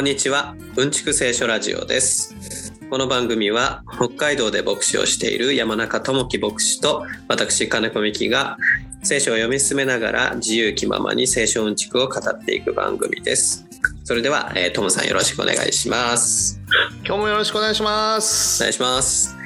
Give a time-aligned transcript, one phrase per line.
[0.00, 0.54] こんにちは。
[0.76, 2.72] うんちく聖書ラジオです。
[2.88, 8.56] この番組は北海道で牧師をしている山中智樹牧師と私金子美希が
[9.02, 13.66] 聖書を読み進めながら自由気ままに聖書うんちくを語っていく番組です。
[14.04, 16.58] それでは、えー、トムさんよろしくお願いします。
[17.04, 18.62] 今日もよろしくお願いします。
[18.62, 19.36] お願いします。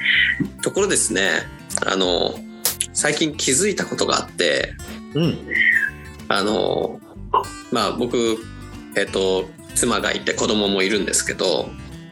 [0.63, 1.41] ところですね
[1.85, 2.33] あの
[2.93, 4.73] 最近気づいたことがあって
[5.15, 5.37] うん。
[6.29, 7.01] あの
[7.73, 8.37] まあ僕
[8.95, 11.69] えっ、と妻がいて子供もいるんですけど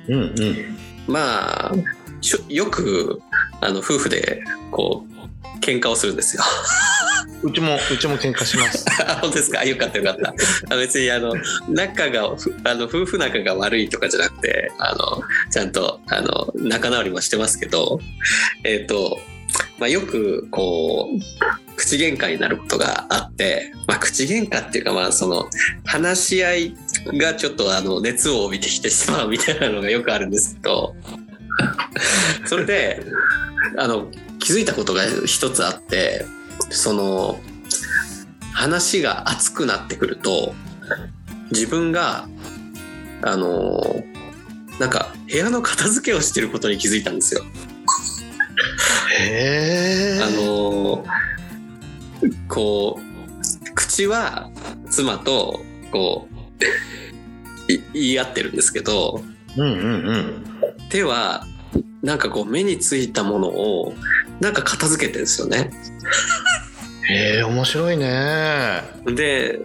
[0.08, 0.77] うんうん
[1.08, 1.71] まあ
[2.21, 3.21] しょよく
[3.62, 5.13] あの夫婦でこう
[5.59, 6.44] 喧嘩をするんですよ。
[7.44, 9.66] うちもうちも喧嘩しますあ 本当ですか？
[9.66, 10.34] よかったよかった。
[10.73, 11.34] あ別にあの
[11.68, 17.99] 仲がふあの夫婦仲が悪いとかじゃなくてあのちゃんとあの仲直りもしてますけど
[18.63, 19.20] えっ、と、
[19.77, 25.49] まあ、よくこう口喧嘩になることがあって、まあ、口喧嘩っていうかまあその
[25.85, 30.96] 話し合いがちょっとあの熱を帯びてきてしまうみたいなのがよくあるんですけど
[32.45, 33.05] それで
[33.77, 36.26] あの気づいたことが一つあって
[36.70, 37.40] その
[38.54, 40.54] 話が熱くなってくると
[41.51, 42.27] 自分が
[43.21, 44.04] あの
[44.79, 47.43] なんか部屋の片付けをしてることに気づいたんですよ。
[49.20, 51.05] へえあの
[52.48, 54.49] こう口は
[54.90, 56.32] 妻とこうい
[57.68, 59.22] 言い合ってるんですけど
[59.58, 60.46] うんうんうん
[60.90, 61.46] 手は
[62.02, 63.94] なんかこう目についたものを
[64.40, 65.72] なんか片付けてるんですよね。
[67.09, 69.59] へえ面白いねで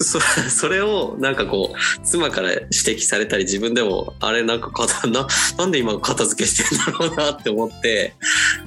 [0.00, 8.14] そそれをなんかこう妻から指摘されたり自分でもあれなんか片ななんで今片付けしてんだろうなって思って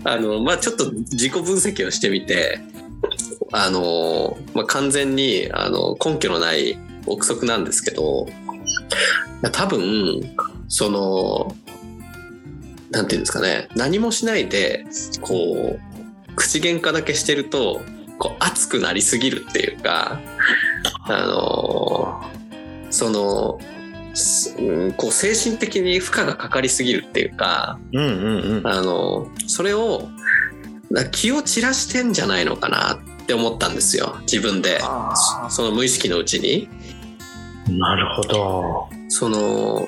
[0.03, 2.59] あのまあちょっと自己分析をしてみて
[3.51, 6.77] あの、まあ、完全にあの根拠のない
[7.07, 8.27] 憶測なんですけど
[9.51, 10.35] 多分
[10.67, 11.55] その
[12.91, 14.85] なんていうんですかね何もしないで
[15.21, 17.81] こう口喧嘩だけしてると
[18.17, 20.19] こう熱くなりすぎるっていうか
[21.03, 22.23] あの
[22.89, 23.59] その
[24.13, 28.67] すうんこう精神的に負荷がかかりすぎるっていうかうんうんうん。
[28.67, 30.07] あのそれを
[30.89, 34.79] な気を散らしてんじゃないのかなって思ったんですよ自分で。
[34.81, 36.69] あその無意識のうちに。
[37.69, 38.89] なるほど。
[39.09, 39.87] その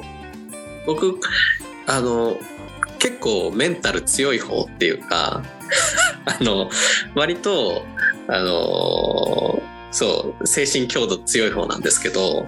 [0.85, 1.19] 僕
[1.87, 2.37] あの
[2.99, 5.43] 結構メンタル強い方っていうか
[6.25, 6.69] あの
[7.15, 7.83] 割と
[8.27, 12.47] あのそう精神強度強い方なんですけど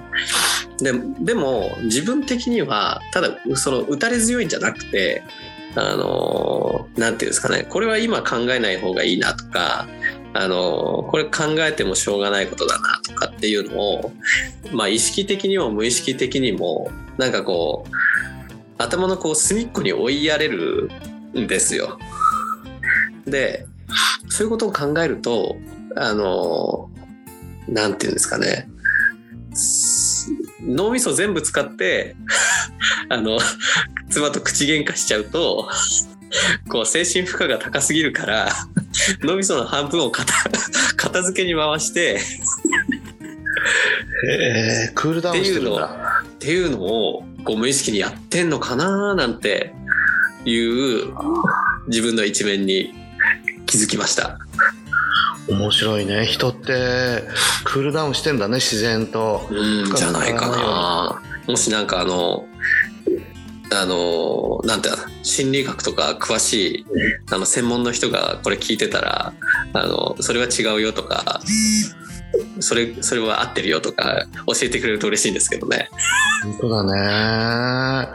[0.79, 5.23] ででも自分的にはただその打たれ強いんじゃなくて
[5.75, 9.87] あのなんていうんですかねこれは今考えない方がいいなとか
[10.33, 14.11] あのこれ考えてもしょうがないことだなとかっていうのを
[14.71, 17.91] まあ意識的にも無意識的にもなんかこう
[18.77, 20.89] 頭のこう隅っこに追いやれる
[21.37, 21.99] んですよ。
[23.25, 23.67] で
[24.29, 25.57] そういうことを考えると
[25.95, 26.89] あの
[27.67, 28.69] なんていうんですかね
[30.61, 32.15] 脳みそ全部使って
[33.09, 33.37] あの
[34.09, 35.69] 妻と口喧嘩しちゃうと
[36.69, 38.49] こう精神負荷が高すぎるから
[39.23, 40.33] 脳みその半分を片
[40.95, 42.19] 片付けに回して
[44.23, 46.23] へえクールダウンしてるんだ。
[46.23, 49.73] っていうのをこう無意識にやってんのかななんて
[50.45, 51.13] いう
[51.87, 52.93] 自分の一面に
[53.65, 54.39] 気づきました。
[55.49, 56.25] 面白いね。
[56.25, 57.23] 人って
[57.63, 59.47] クールダウンしてんだね自然と。
[59.49, 61.21] うんじゃないかな。
[61.47, 62.45] もしなんかあの
[63.73, 66.85] あのなんていうの心理学とか詳しい
[67.31, 69.33] あの専門の人がこれ聞いてたら
[69.73, 71.41] あのそれは違うよとか
[72.59, 75.89] それそれは合ってるよとか教えてくれると嬉しいんですけどね。
[76.43, 76.83] 本当だ
[78.03, 78.09] ね。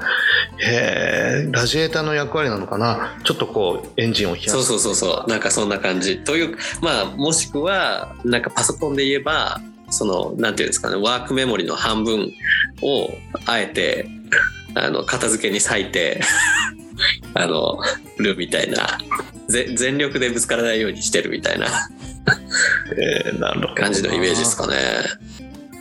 [0.58, 3.18] へえラジエーターの役割なのかな？
[3.24, 4.50] ちょっとこうエンジンを冷やす。
[4.52, 5.30] そうそうそうそう。
[5.30, 6.18] なんかそんな感じ。
[6.18, 9.60] というまあもしくはなんかパソコンで言えば
[9.90, 12.32] そのなんていうんですかねワークメモリの半分
[12.82, 13.10] を
[13.44, 14.08] あえて
[14.76, 16.20] あの片付けに割いて
[17.34, 17.80] あの
[18.18, 18.98] るみたいな。
[19.48, 21.66] ぜ全力でぶつからないようにしてるみたいな。
[22.96, 24.74] えーなるほど感じのイメージですかね。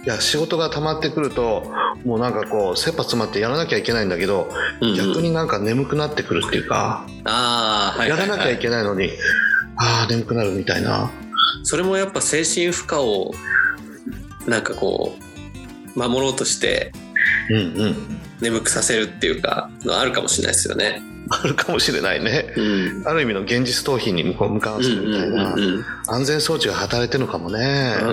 [0.05, 4.49] いや仕事が溜まってくるともうなんかこう切羽詰まってやらなきゃいけないんだけど、
[4.81, 4.95] うんうん。
[4.95, 9.09] 逆になんか眠くなってくるっていうか、ああはい、やらなきゃいけないのに
[9.77, 11.09] ああ眠くなるみたいな。
[11.63, 13.31] それもやっぱ精神負荷を
[14.45, 15.15] なんかこ
[15.95, 16.91] う守ろうとして
[17.49, 21.01] うんうん眠くさせるっていうかのあるかもしれないですよね。
[21.29, 22.53] あるかもしれないね。
[22.55, 25.55] うんある意味の現実逃避に向かわせるみたいな
[26.07, 27.95] 安全装置が働いてるのかもね。
[28.01, 28.05] う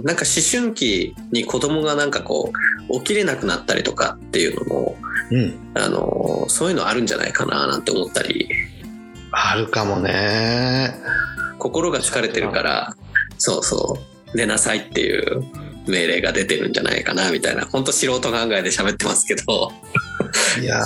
[0.00, 2.52] んなんか思春期に子供がなんかこ
[2.88, 4.96] う起きれなくなったりとかっていうのも
[5.30, 5.54] うん。
[5.74, 8.48] あのそういうのあるんじゃないかななんて思ったり
[9.32, 10.94] あるかもね。
[11.58, 12.94] 心が疲れてるから
[13.38, 13.98] そうそ
[14.34, 15.44] う寝なさいっていう
[15.86, 19.72] 命令が出てるんじゃないかなみたいな本当素人考えで喋ってますけど
[20.60, 20.80] いや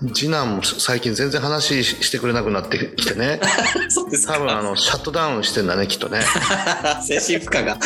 [0.00, 3.40] ー、次男も最近全然話ししてくれなくなってきてね。
[3.88, 6.20] そうですか多分あの、シャットダウンしてんだね、きっとね。
[7.06, 7.78] 精神負荷が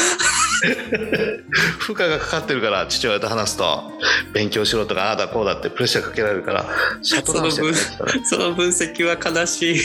[1.78, 3.92] 負荷がかかってるから、父親と話すと、
[4.32, 6.66] 勉強しろとか、ああだこうだってプレッシャーかけられるから、
[7.02, 7.78] シャットダウンしてるね。
[8.24, 9.80] その分析は悲しい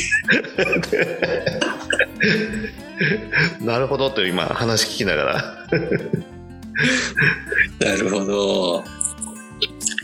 [3.62, 5.58] なるほどって今話聞きながら。
[7.80, 8.84] なるほど。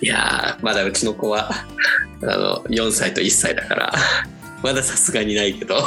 [0.02, 1.50] いやーまだうちの子は
[2.22, 3.94] あの4歳と1歳だから
[4.62, 5.78] まださすがにないけど。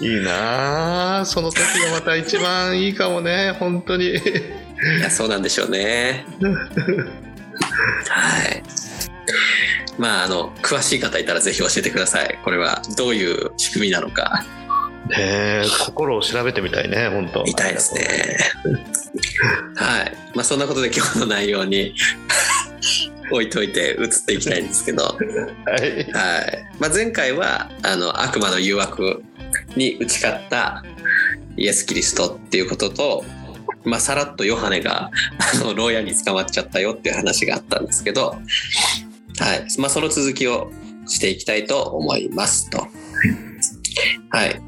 [0.00, 4.10] いいなあその時がまた一番いいかもね、本当に。
[4.10, 4.20] い
[5.00, 6.24] やそうなんでしょうね。
[8.08, 8.62] はい。
[9.98, 12.38] まああの詳しい方いたらぜひ教えてください。
[12.44, 14.44] これはどういう仕組みなのか
[15.08, 17.42] ねえ心を調べてみたいね、本当。
[17.44, 18.06] 見たいですね。
[19.76, 20.12] はい。
[20.34, 21.94] まあそんなことで今日の内容に
[23.30, 25.04] 置いといて移っていきたいんですけど。
[25.04, 25.16] は
[25.78, 26.12] い。
[26.12, 26.66] はい。
[26.78, 29.22] まあ、前回はあの悪魔の誘惑
[29.76, 30.82] に打ち勝った
[31.56, 33.24] イエス・キリストっていうことと、
[33.84, 38.36] まあ、さらっとヨハネがあの牢屋に捕まっちゃったよっていう話があったんですけど、
[39.38, 39.66] はい。
[39.78, 40.70] まあ、その続きを
[41.06, 42.86] していきたいと思いますと。
[44.30, 44.60] はい、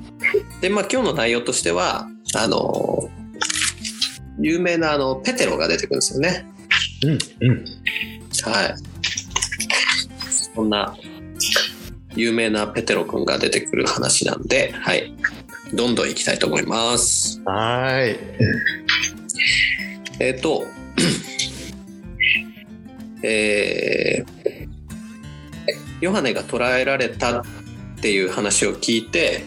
[0.61, 3.09] で、まあ、今日の内容としてはあの
[4.39, 6.47] 有名なあのペテロが出てくるんですよね。
[7.05, 7.19] うん、
[7.49, 7.65] うん。
[8.45, 8.75] はい。
[10.55, 10.97] そんな
[12.15, 15.15] 有名なペテロ君が出てくる話なんで、はい。
[15.73, 17.41] どんどん行きたいと思います。
[17.45, 18.19] はーい。
[20.19, 20.67] えっ、と、
[23.23, 24.41] えー
[26.01, 27.45] ヨハネが捕らえられたっ
[28.01, 29.45] ていう話を聞いて、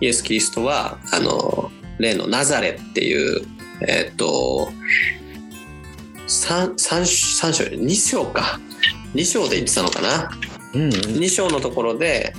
[0.00, 3.42] イエス・キリストは、あの、例のナザレっていう、
[3.86, 4.70] えっ、と、
[6.26, 8.60] 三三三章、2章か。
[9.14, 10.30] 2章で言ってたのかな。
[10.74, 10.90] うん、うん。
[10.90, 12.34] 2章のところで、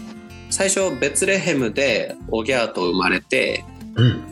[0.49, 3.63] 最初ベツレヘムでオギャート生まれて、
[3.95, 4.23] うん。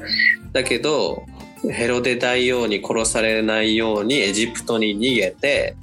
[0.54, 1.24] だけど
[1.72, 5.76] ヘロデ大王に殺されないようにエジプトに逃げて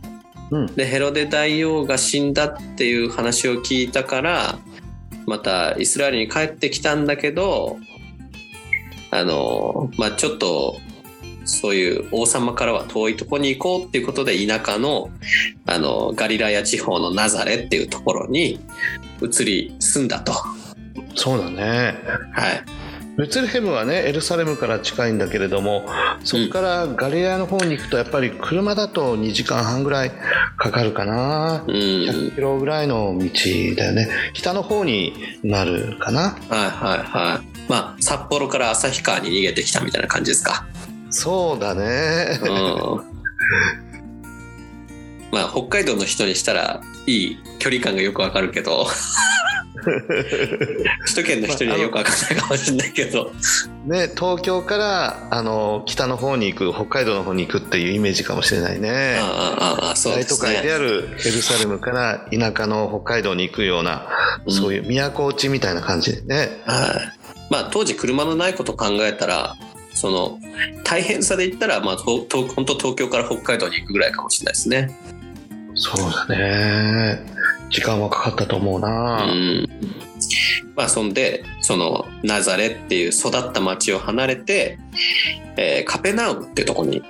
[0.51, 0.67] うん。
[0.75, 4.59] でヘロデ大王が死んだっていう話を聞いたから
[5.26, 7.79] またイスラエルに帰ってきたんだけど
[9.11, 10.81] あのまあちょっと
[11.44, 15.11] そういう王様からは遠いとこに行こうっていうことで田舎の
[15.67, 18.61] あのガリラヤ地方のナザレっていうところに
[19.21, 20.32] 移り住んだと。
[21.15, 21.94] そうだね。
[22.32, 22.84] はい
[23.17, 25.87] ベツレヘムはねエルサレムから近いんだけれども
[26.25, 30.13] そこからガリラヤの方に行くとやっぱり車だと2時間半ぐらい
[30.57, 31.65] かかるかな。
[31.67, 31.75] うん。
[31.75, 33.31] 100キロぐらいの道
[33.77, 34.09] だよね。
[34.33, 36.37] 北の方になるかな。
[36.49, 37.69] はいはいはい。
[37.69, 40.67] まあ、札幌から旭川に逃げてきたみたいな感じですか。
[41.11, 42.39] そうだね。
[42.43, 43.15] うん。
[45.31, 48.87] まあ、北海道の人にしたらいい距離感がよくわかるけど、
[51.07, 53.33] 首都圏の人にはよくわかんないかもしれないけど、
[53.87, 60.37] ね東京からあの北の方に行く北海道の方に行くっていうイメージかもしれないねああああ、そう大都。
[60.37, 64.07] 会であるエルサレムから田舎の北海道に行くような、
[64.47, 67.25] うんそういう都落ちみたいな感じでねはい。
[67.51, 69.57] まあ、当時車のないことを考えたら、
[69.95, 70.39] その、
[70.83, 74.99] 大変さで言ったら、まあ、本当東京から北海道に行くぐらいかもしれないですね。
[75.75, 77.21] そうだね
[77.71, 79.69] 時間はかかったと思うな、うん。
[80.77, 84.79] まあそんでそのナザレっていう育った町を離れて、
[85.56, 87.03] えーカペナウムっていうところに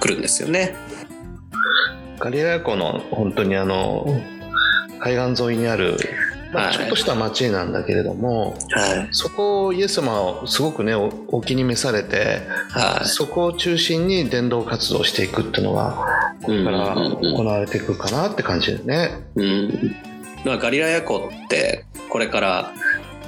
[0.00, 0.74] 来るんですよね。
[2.18, 4.06] ガリラヤ湖の本当にあの
[5.00, 5.96] 海岸沿いにある、
[6.52, 9.08] まあ、はいちょっとした町なんだけれども、はい。
[9.12, 12.40] そこをイエス様はすごくねおお気に召されて
[12.70, 19.10] はそこを中心に伝道活動していくっていうのがこれからうんうんうん行われていくかなって感じでね。
[19.36, 19.40] い。
[19.40, 19.96] うん。
[20.44, 22.72] まあガリラヤ湖ってこれから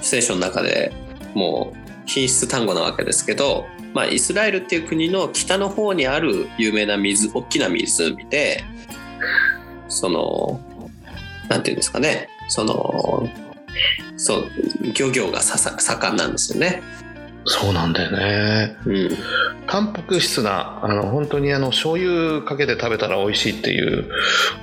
[0.01, 0.93] 聖書の中で
[1.35, 8.65] もう品質単語なわけですけど、まあイスラエルっていう国の北の方にある有名な水、大きな湖で、
[9.89, 10.61] その、
[11.51, 13.29] なんていうんですかね、その、
[14.17, 14.51] そう、
[14.97, 16.81] 漁業がささ盛んなんですよね。
[17.45, 18.77] そうなんだよね。
[18.87, 19.11] うん。
[19.67, 24.11] タンパク質なあの本当にあの醤油かけて食べたら美味しいっていう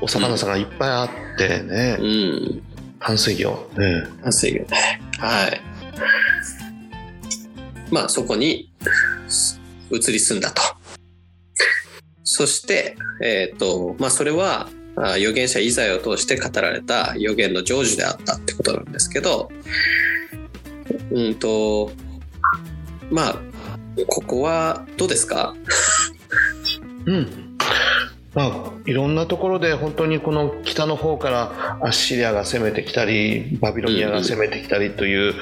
[0.01, 2.63] お魚さんがいっぱいあってね、うん。
[2.99, 3.67] 淡水魚。
[3.75, 4.19] うん。
[4.23, 5.01] 淡水魚ね。
[5.19, 5.61] はい。
[7.91, 8.71] まあそこに
[9.91, 10.61] 移り住んだと。
[12.23, 19.51] そして、えっ、と、まあそれは、あ預言者イザヤを通して語られた預言の成就であったってことなんですけど、
[21.11, 21.91] うんと、
[23.11, 23.39] まあ、
[24.07, 25.55] ここはどうですか？
[27.05, 27.46] うん。
[28.33, 35.33] まあ、いろんなところで本当にこの北の方からアッシリアが攻めてきたりバビロニアが攻めてきたりという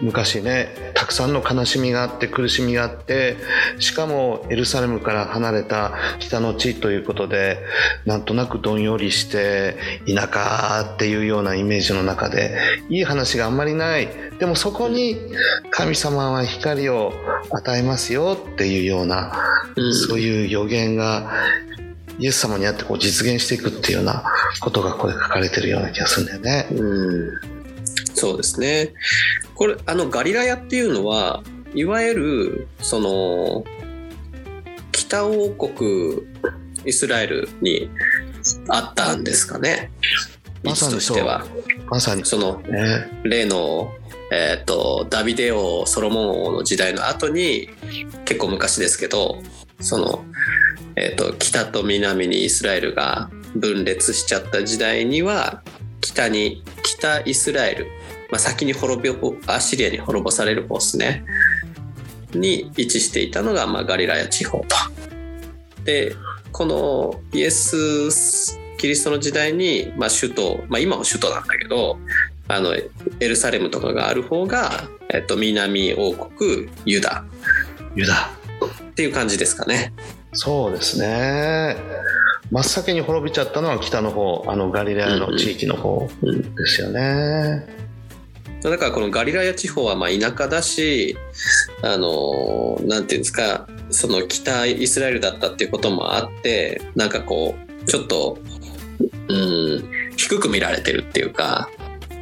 [0.00, 3.36] 昔ねたくさんの悲しみがあって苦しみがあって
[3.78, 7.58] しかもエルサレムから離れた北の地ということで
[8.04, 14.08] なんとなくどんよりして田舎っていうようなイメージの中でいい話があんまりない。
[14.38, 15.18] でもそこに
[15.70, 17.12] 神様は光を
[17.50, 19.32] 与えますよっていうような
[19.76, 19.94] うん。
[19.94, 21.30] そういう予言が
[22.20, 24.24] イエス様にあってこう実現していくっていうような
[24.60, 26.66] ことがこれ書かれてるような気がするんだよね。
[26.70, 27.40] うん
[28.14, 28.92] そうですね。
[29.54, 31.42] これあのガリラヤっていうのは
[31.74, 33.64] いわゆるその
[34.92, 36.22] 北王国
[36.84, 37.88] イスラエルに
[38.68, 39.90] あったんですかね。
[40.62, 41.46] まさにそうとしては
[41.88, 43.08] まさにそのね。
[43.24, 43.92] 例の、
[44.30, 47.70] えー、とダビデ王ソロモン王の時代の後に
[48.26, 49.42] 結構昔ですけど
[49.80, 50.24] その、
[50.96, 55.62] えー、と北と南にイスラエルが分裂しちゃった時代には
[56.00, 57.86] 北に北イスラエル、
[58.30, 61.24] まあ、先に滅びアッシリアに滅ぼされる方ですね
[62.32, 64.66] に位置していたのが、まあ、ガリラヤ地方と。
[65.84, 66.14] で
[66.52, 71.98] このイエス・キリストの時代に、まあ、首都、まあ、今も首都なんだけど
[72.48, 77.24] あのエルサレムとかがある方が、えっと、南王国ユダ
[77.94, 78.40] ユダ。
[78.66, 79.92] っていう感じですかね。
[80.32, 81.76] そうですね。
[82.50, 87.66] 真っ先に滅びちゃったのは北の方、あのガリラヤの地域の方うんですよね。
[88.62, 91.16] だからこのガリラヤ地方はまあ田舎だし
[91.82, 98.38] あのなんていうんですかその北イスラエルだったっていうこともあってなんかこうちょっと
[99.28, 101.70] うん低く見られてるっていうか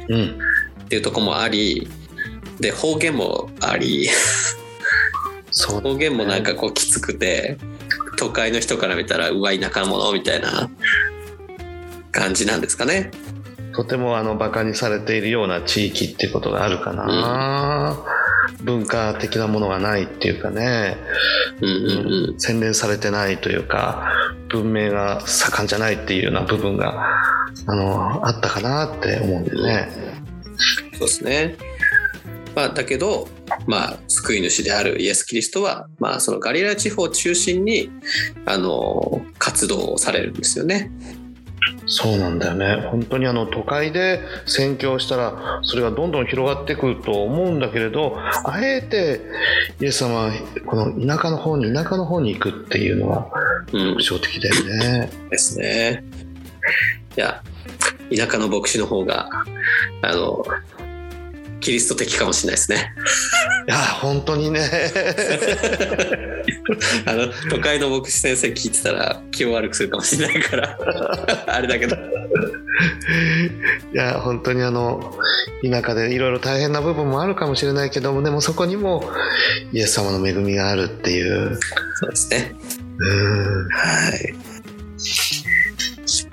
[0.07, 0.39] うん。
[0.85, 1.87] っていうとこもあり
[2.59, 4.07] で方言もあり
[5.51, 7.57] そう方言もなんかこうきつくて
[8.19, 10.69] 都会の人から見たらうわ田舎者みたいな
[12.11, 13.11] 感じなんですかね。
[13.73, 17.97] とてもあのバカにされているような地域っていうことがあるかな。
[18.61, 20.97] 文化的なものがないっていうかね。
[21.61, 24.11] うんうんうん洗練されてないというか
[24.49, 26.93] 文明が盛んじゃないっていうような部分が
[27.67, 29.89] あのあったかなって思うんでね。
[30.93, 31.55] そうですね。
[32.59, 33.29] まあ、だけど、
[33.67, 37.89] まあ、救い主であるイエス・キリストは、まあ、そのガリラヤ地方を中心に、
[38.45, 40.91] あの、活動をされるんですよね。
[41.85, 49.21] そうなんだよね本当にあの都会で宣教したらそれがどんどん広がってくると思うんだけれどあえて
[49.81, 50.31] イエス様は
[50.67, 53.27] この田舎の方に田舎の方に行くっていうのは
[53.73, 54.03] うん特。
[54.03, 55.09] 徴的だよね。
[55.29, 56.03] ですね。
[57.17, 57.41] いや、
[58.15, 59.29] 田舎の牧師の方が、
[60.01, 60.43] あの、
[61.61, 62.93] キリスト的かもしれないですね。
[63.67, 64.61] いや本当にね
[67.05, 70.77] あの、都会の牧師先生聞いてたら気を悪くするかもしれないから、
[71.47, 71.95] あれだけど。
[71.95, 71.99] い
[73.95, 75.13] や本当にあの
[75.69, 79.03] 田舎でいろいろ大変な部分もあるかもしれないけどもでもそこにも
[79.73, 81.59] イエス様の恵みがあるっていう。
[81.95, 82.55] そうですね。
[82.99, 84.35] うんはい。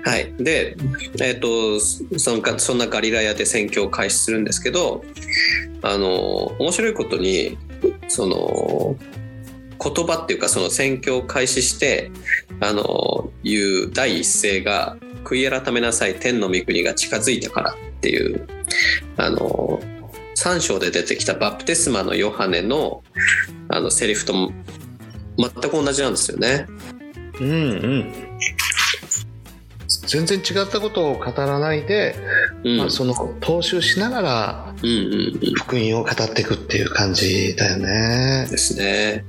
[0.03, 0.77] はい、で、
[1.21, 5.03] えっとそのかそんなガリラヤで宣教を開始するんですけど
[5.81, 7.57] あの面白いことに
[8.07, 8.95] その
[9.79, 12.11] 言葉っていうかその宣教を開始して
[12.59, 18.47] あのいう第一声が「悔い改めなさい天の御国が近づいたから」っていう
[19.17, 19.79] あの
[20.35, 23.03] 3章で出てきたバプテスマのヨハネの
[23.69, 24.33] あのセリフと
[25.37, 26.65] 全く同じなんですよね。
[27.39, 28.26] うんうん
[30.07, 32.15] 全然違ったことを語らないで、
[32.63, 34.73] うんまあ、その踏襲しながら
[35.57, 38.47] 福音を語っていくっていう感じだよね。
[38.49, 39.25] ですね。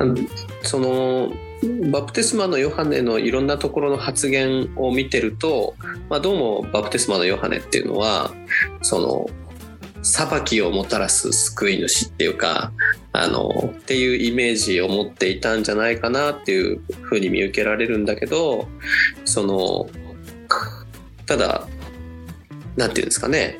[0.00, 0.28] うん
[0.62, 1.32] その
[1.90, 5.74] バプテスマのヨハネのいろんなところの発言を見てると、
[6.10, 8.32] まあ、どうもバプテスマのヨハネっていうのは
[8.82, 9.43] その
[10.04, 12.72] 裁きをもたらす救い主っていうか
[13.12, 18.68] あのっていうイメージを持っていたんじゃないかなっていうふうに見受けられるんだけど
[19.24, 19.88] その
[21.26, 21.66] ただ
[22.76, 23.58] なんていうんですかね。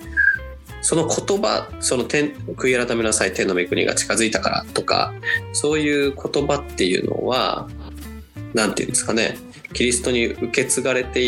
[0.83, 5.15] その言葉その天悔い改めなさい天の御国が近づいたからとか
[5.55, 7.71] そういう言葉っていうのは
[8.53, 9.39] なんていうんですかね。
[9.73, 11.23] キリストに受け継がれて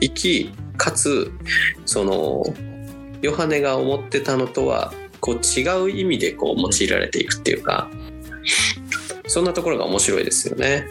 [0.00, 1.30] いきかつ
[1.84, 2.42] その
[3.22, 7.90] ヨハネが思ってたのとはこう違う意味でこう用いられていくっていうか
[9.26, 10.86] そんなところが面白いですよね。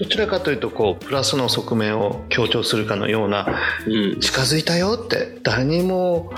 [0.00, 3.46] どちらかというとこうプラスの側面を強調するかのような
[3.86, 6.32] うん、近づいたよって誰にも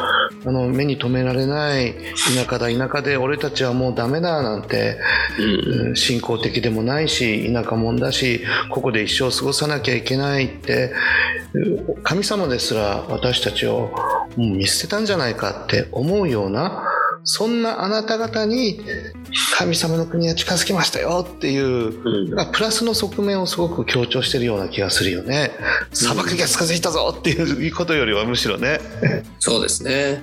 [0.44, 1.94] あの目に留められない
[2.34, 4.98] 田舎だ田舎で俺たちはもうダメだなんて、
[5.38, 5.88] うん。
[5.88, 10.92] うん信仰的でもないし田舎者だしここで一生過ごさなきゃいけないって
[11.52, 13.92] うん神様ですら私たちを
[14.36, 16.89] 見捨てたんじゃないかって思うような
[17.24, 18.80] そんなあなた方に
[19.56, 25.50] 神様の国は近づきましたよっていううんまあプラスの側面をすごく強調してるような気がするよね。
[25.92, 28.80] 砂漠が近づいたぞっていうことよりはむしろね。
[29.38, 30.22] そうですね。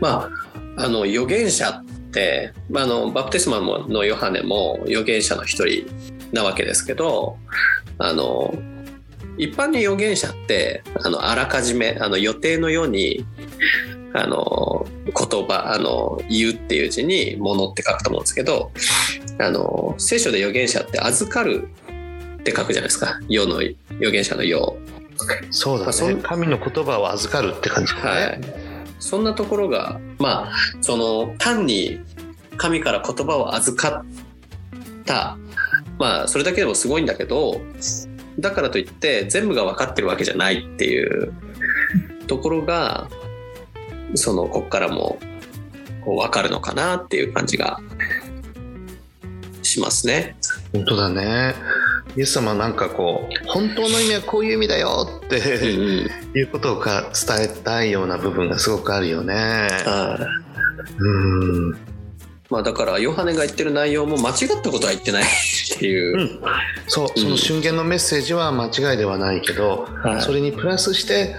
[0.00, 0.30] ま
[0.76, 5.86] あ、あの預言者って、まあ、あのバプテスマのヨハネも預言者の一人
[6.32, 7.38] なわけですけど
[7.98, 8.54] あの
[9.38, 13.24] 一般に預言者ってあのあらかじめあの予定のように
[14.14, 18.72] あの言葉あの言うっていう字に「もの」って書くと思うんですけど
[19.38, 21.68] あの聖書で預言者って預かる
[22.40, 23.76] って書くじゃないですか世の預
[24.10, 24.76] 言者の世
[25.50, 25.86] そうだ。
[25.86, 28.04] ね神の言葉を預かるって感じだね。
[28.04, 28.40] はい、
[28.98, 32.00] そんなところがまあその単に
[32.56, 34.04] 神から言葉を預かっ
[35.04, 35.38] た
[35.98, 37.60] まあそれだけでもすごいんだけど
[38.38, 41.32] だからといって全部が分かってるわけじゃないっていう
[42.26, 43.08] ところが
[44.14, 45.18] そのこっからも
[46.04, 47.80] こう分かるのかなっていう感じが
[49.62, 50.36] しますね。
[50.72, 51.54] 本当だね。
[52.16, 59.34] イエス様はなんかこう本当の意味はこういう意味だよって、いうことをか伝えたいような部分がすごくあるよね。
[59.34, 60.46] はい
[60.98, 61.85] うん。
[62.48, 65.24] まあ、だからヨハネが言ってる内容も間違ったことは言ってない
[65.74, 66.16] っていう。
[66.16, 66.22] う。
[66.22, 66.40] ん、
[66.86, 70.22] そうその瞬間のメッセージは間違いではないけど、はい。
[70.22, 71.34] それにプラスして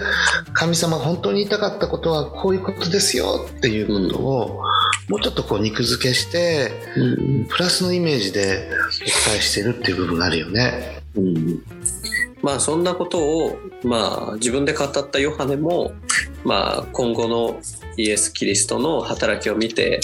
[0.54, 4.62] 神様本当に言いたかったことはこういうことですよっていうことを、
[5.08, 7.46] もうちょっとこう肉付けしてうん。
[7.46, 8.70] プラスのイメージで
[9.02, 11.02] お伝えしてるっていう部分があるよね。
[11.16, 11.64] うん。
[12.42, 15.94] まあそんなことを、まあ、自分で語ったヨハネも、
[16.44, 17.60] まあ、今後の
[17.98, 20.00] イエス・キリストの働きを見て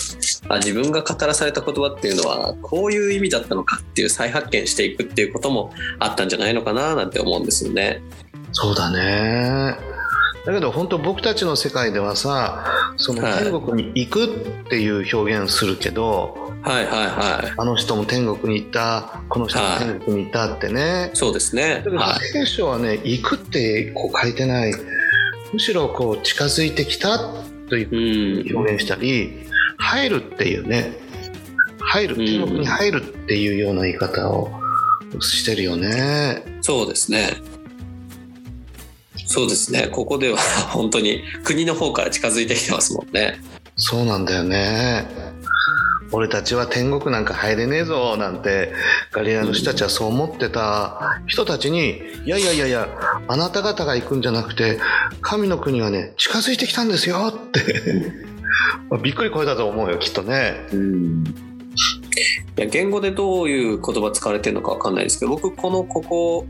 [0.50, 8.02] あ自分が語らされた言葉っていうのはこういう意味だったのかっていう再発見していくっていうこともあったんじゃないのかななんて思うんですよね。
[8.52, 9.78] そうだね。
[10.46, 12.66] だけど本当僕たちの世界ではさ
[12.98, 14.30] そのはい天国に行くっ
[14.70, 17.54] ていう表現するけど、はいはいはい。
[17.56, 21.90] あの人も天国に行ったこの人も天国に行ったってね、そうですねだけ。
[21.92, 24.74] どは聖書はね行くってこう書いてない
[25.54, 27.20] むしろこう近づいてきた
[27.70, 27.84] とい
[28.52, 28.58] う。
[28.58, 29.32] 表現したり
[29.78, 30.94] 入るっていうね
[31.80, 34.50] 入るうん天国に入るっていうような言い方を
[35.20, 36.44] してるよね。
[36.62, 37.30] そうですね。
[39.26, 39.88] そうですね。
[39.92, 40.38] ここでは
[40.72, 43.40] 本当に国の方から近づいてきてますもんね。
[43.76, 45.06] そうなんだよね。
[46.12, 48.72] 俺たちは天国なんか入れねえぞなんて
[49.12, 52.88] ガリラの人たちはそう思ってた人たちにいやいやいやいや
[53.28, 54.80] あなた方が行くんじゃなくて
[55.22, 58.12] 神の国はね近づいてきたんですよって
[58.90, 60.68] まあ びっくり超えたと思うよきっとね。
[60.74, 61.24] うん
[62.56, 66.46] いや言語でどういう言葉使われてるのかわかんないですけど僕このここ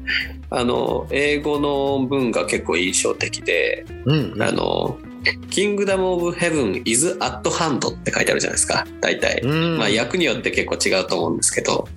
[0.50, 4.42] あの英語の文が結構印象的でうん。
[4.42, 4.98] あの
[5.50, 9.42] 「キングダム・オブ・ヘブン・イズ・アット・ハンド」って書いてあるじゃないですか大体。
[9.44, 9.78] うん。
[9.78, 11.88] まあ役によって結構違うと思うんですけど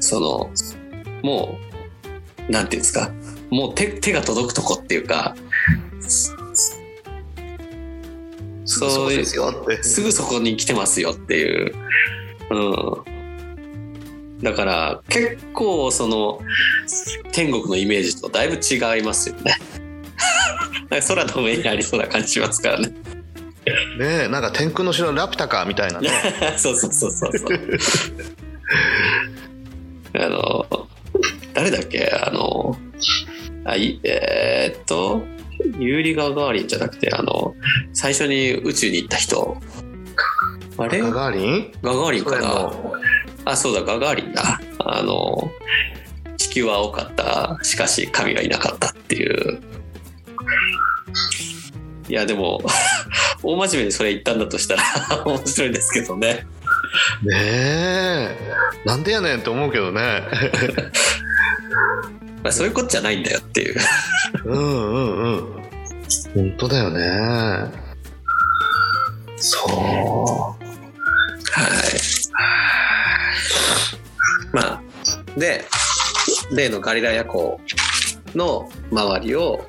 [0.00, 0.50] その
[1.22, 1.58] も
[2.48, 3.10] うなんていうんですか？
[3.50, 5.36] もう手手が届くとこっていうか
[8.64, 9.82] そうですよって。
[9.82, 11.74] すぐそこに来てますよっていう。
[12.50, 12.54] う
[14.38, 14.42] ん。
[14.42, 16.40] だから結構その
[17.30, 19.54] 天国のイメージとだいぶ違いますよね。
[20.90, 22.88] なんか空の上にありそうな感じしますからね。
[23.98, 26.10] ねえなんか天空の城ラピュタかみたいなね。
[26.58, 27.48] そうそうそうそうそう。
[30.14, 30.66] あの
[31.54, 32.10] 誰だっけ？
[32.10, 32.76] あの
[33.64, 35.22] あいえーっと
[35.78, 37.54] ユーリ・ガガーリンじゃなくてあの
[37.92, 39.56] 最初に宇宙に行った人。
[40.78, 41.00] あれ？
[41.00, 41.72] ガガーリン？
[41.82, 42.48] ガガーリンかな？
[42.48, 42.94] も
[43.44, 44.60] あそうだガガーリンだ。
[44.80, 45.50] あの
[46.36, 47.58] 地球は青かった。
[47.62, 49.60] しかし神がいなかったっていう
[52.08, 52.60] いやでも
[53.42, 54.82] 大真面目にそれ言ったんだとしたら
[55.24, 56.46] 面白いですけどね
[57.22, 58.36] ねえ
[58.84, 60.00] なんでやねんって思うけどね。
[62.42, 63.76] まあそういうことじゃないんだよっていう
[64.44, 64.62] うんう
[64.98, 65.40] んうん。
[66.34, 67.70] 本当だよね。
[69.36, 69.68] そう。
[71.52, 71.64] はい
[74.52, 74.82] まあ
[75.38, 75.64] で
[76.52, 77.60] 例のガリラヤ湖
[78.34, 79.64] の周りを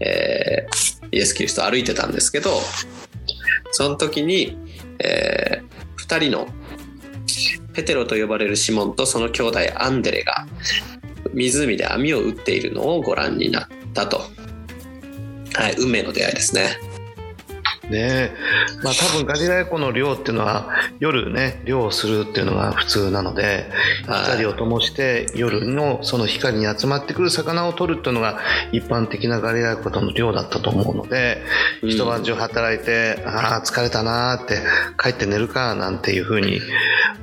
[0.00, 2.50] えーイエス・キリスト歩いてたんですけど
[3.70, 4.58] その時に、
[4.98, 5.62] え
[6.08, 6.48] 2人の
[7.72, 10.46] ペテロと呼ばれるシモンとその兄弟アンデレが
[11.32, 14.22] 湖で網を打っているのをご覧になったと。
[15.54, 16.78] はい、運命の出会いですね。
[17.90, 18.32] ね
[18.82, 20.70] まあ多分ガリラヤ湖の漁っていうのは
[21.00, 23.70] 夜ね漁をするっていうのが普通なので
[24.06, 28.40] はい光を灯して夜のその光に集まってくる魚を取るっていうのが
[28.72, 31.42] 一般的なガリラヤ湖との漁だったと思うので
[31.82, 34.58] うん一晩中働いて、ああ疲れたなーって
[35.00, 36.60] 帰って寝るかなんていう風に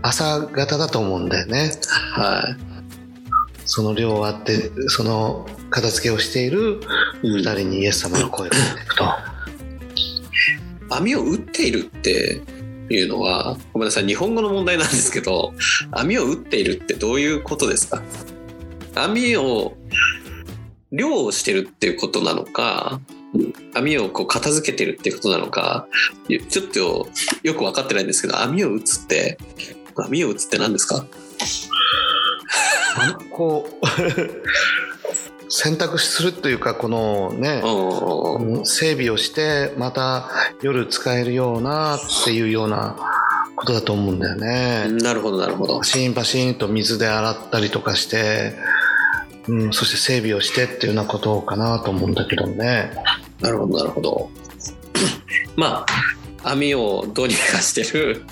[0.01, 1.71] 朝方だと思うんだよね
[2.13, 2.71] はい。
[3.65, 6.81] その漁終わってその片付けをしている
[7.23, 9.30] うん二人にイエス様が声をかけていくと。
[10.89, 12.41] 網を打っているって
[12.89, 15.53] いうのはごめんなさい日本語の問題なんですけど
[15.91, 18.01] 網を打っているってどういうことですか？
[18.95, 19.77] 網を
[20.91, 22.99] 漁をしてるっていうことなのか
[23.73, 25.87] 網をこう片付けてるっていうことなのか
[26.49, 27.07] ちょっと
[27.43, 29.37] よく分かってないんですけど網を打つって
[29.95, 31.05] 網を打つって何ですか？
[33.31, 33.75] こう
[35.53, 37.61] 選択するというかこのね
[38.63, 40.29] 整備をしてまた
[40.61, 42.95] 夜使えるようなっていうような
[43.57, 44.87] ことだと思うんだよね。
[45.03, 48.53] なるほどなるほどパシンパシンと水で洗ったりとかして、
[49.49, 52.93] うん、そして整備をしてっていうようなことかなと思うんだけどね。
[53.41, 54.29] なるほどなるほど
[55.57, 55.85] ま
[56.43, 58.23] あ網をどうにかしてる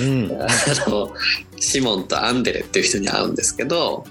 [0.00, 0.46] うん、あ
[0.90, 1.14] の
[1.58, 4.04] シモンとアンデレっていう人に会うんですけど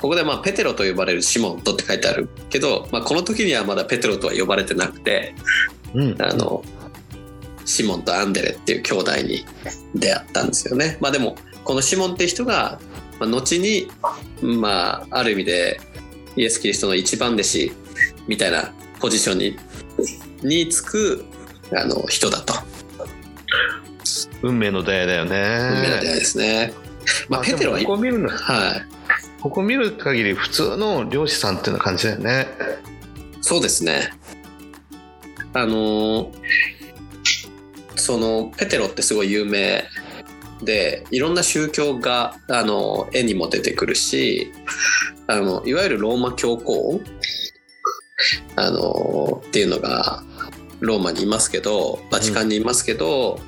[0.00, 5.34] ここでまあペテロと呼ばれるシモンとって書いてあるけど、まあ、この時にはまだペテロとは呼ばれてなくて
[5.94, 6.62] うん、あの
[7.64, 9.44] シモンとアンデレっていう兄弟に
[9.94, 10.98] 出会ったんですよね。
[11.00, 12.78] まあ、でもこのシモンって人が、
[13.18, 13.88] まあ、後に、
[14.42, 15.80] まあ、ある意味で
[16.36, 17.72] イエス・キリストの一番弟子
[18.26, 19.56] みたいなポジションに
[20.42, 21.24] につく
[21.72, 22.54] あの人だと。
[24.42, 25.58] 運命の出会いだよね。
[25.72, 26.74] 運命の出会いですね。
[27.28, 28.93] まあ、ペテロはここ見るのはい。
[29.44, 32.46] ここ見る限り普通の漁師さんっていう感じだよね。
[33.42, 34.14] そうですね。
[35.52, 36.32] あの
[37.94, 39.84] そのペテロってすごい有名
[40.62, 44.50] でいろんな宗教があの絵にも出てくるし
[45.26, 47.02] あのいわゆるローマ教皇
[48.56, 50.22] あのっていうのが
[50.80, 53.38] ローマにいますけどバチカンにいますけど、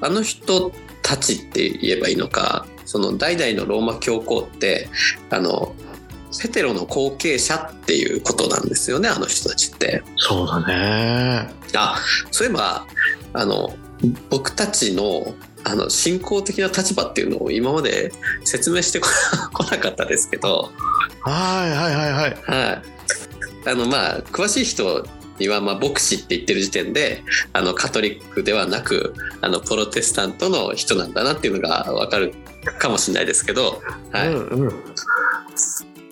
[0.00, 0.72] あの人
[1.02, 4.88] たちって言えばいいのかその代々のローマ教皇って
[5.28, 5.74] あの
[6.40, 10.02] ペテロの後継者っていうことなんですよねあの人たちって。
[10.16, 11.52] そうだね。
[11.76, 11.98] あ
[12.30, 12.86] そういえば
[13.34, 13.76] あの
[14.30, 18.10] 僕たちのあの信仰的な立場っていうのを今まで
[18.44, 19.08] 説明してこ
[19.52, 20.72] こなかったですけど、
[21.20, 22.36] はいはいはいはい。
[22.42, 22.82] はい、
[23.70, 25.06] あのまあ詳しい人
[25.38, 27.22] にはまあ牧師って言ってる時点で
[27.52, 32.32] あのカトリックではなくあのプロテスタントの人なんだなっていうのが分かる
[32.78, 34.28] かもしれないですけど、はい。
[34.28, 34.72] うんうん。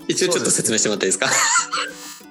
[0.09, 1.29] 一応ちょっと説明してもらっていいですか？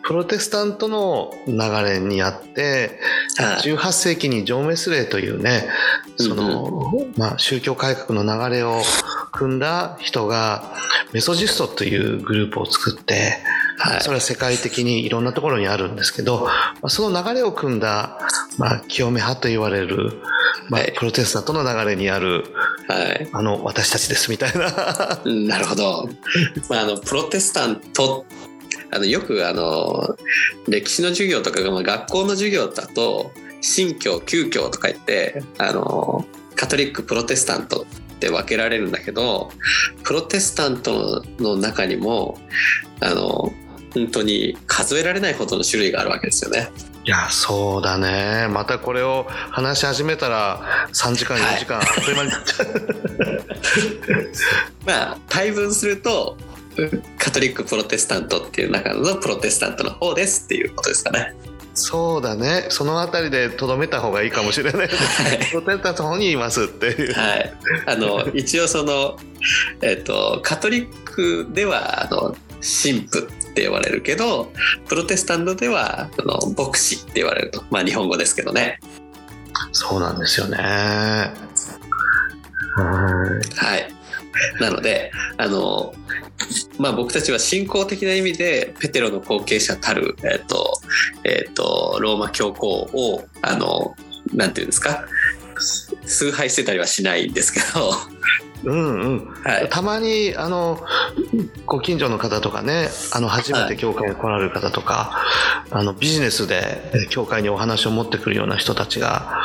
[0.04, 3.00] プロテスタントの流れにあって、
[3.38, 3.72] はい。
[3.72, 5.68] 18世紀にジョン・ウェスレーというね、
[6.18, 8.84] その、まあ、宗教改革の流れを
[9.32, 10.76] 組んだ人が、
[11.12, 13.40] メソジストというグループを作って、
[13.80, 14.02] はい。
[14.02, 16.52] それは世界的にいろんなところにあるんですけど、ま
[16.84, 18.20] あ、その流れを組んだ、
[18.60, 20.22] まあ、清め派と言われる、
[20.70, 22.65] まあはい、プロテスタントの流れにある、はい
[23.32, 25.22] あの、私たちですみたいな。
[25.24, 26.10] うんなるほど。
[26.70, 28.26] まあ、あのプロテスタント
[28.92, 30.16] あのよくあの
[30.68, 37.86] 歴史の授業とかが、まあ、学校の授業だと新教旧教とか言ってあのカトリックプロテスタントっ
[38.20, 39.50] て分けられるんだけど
[40.04, 42.38] プロテスタントの中にも
[43.02, 43.52] あの
[43.94, 46.70] 本当に数えられないほどの種類があるわけですよね。
[47.06, 48.48] いや、そうだね。
[48.50, 53.42] またこれを話し始めたら、3時間、4時間、あっという間になっちゃう。
[54.88, 56.36] まあ対分すると
[57.20, 61.36] カトリックプロテスタントっていう中のプロテスタントの方ですっていうことですかね。
[61.76, 62.66] そうだね。
[62.70, 64.90] そのあたりでとどめた方がいいかもしれない。
[65.52, 67.14] プロテスタントの方にいますっていう。
[67.14, 67.54] はい、
[67.86, 69.18] あの一応その、
[69.82, 74.52] えっとカトリックではあの神父って呼ばれるけど
[74.90, 78.80] プロテスタントではあの牧師って言われるとまあ日本語ですけどね
[79.72, 80.58] そうなんですよね。
[80.58, 81.34] は
[82.76, 83.66] い。
[83.66, 83.92] はい
[84.60, 85.94] なのであの
[86.78, 90.82] まあ僕たちは信仰的な意味でペテロの後継者たるえっと
[91.24, 93.96] えっとローマ教皇をあの
[94.34, 95.06] なんていうんですか？
[96.06, 97.94] 崇拝してたりはしないんですけど
[98.64, 99.34] うんうん。
[99.44, 99.70] はい。
[99.70, 100.80] たまにあの
[101.66, 105.24] ご近所の方とかねあの初めて教会に来られる方とか、
[105.72, 109.44] あのビジネスでえ教会にお話を持ってくるような人たちが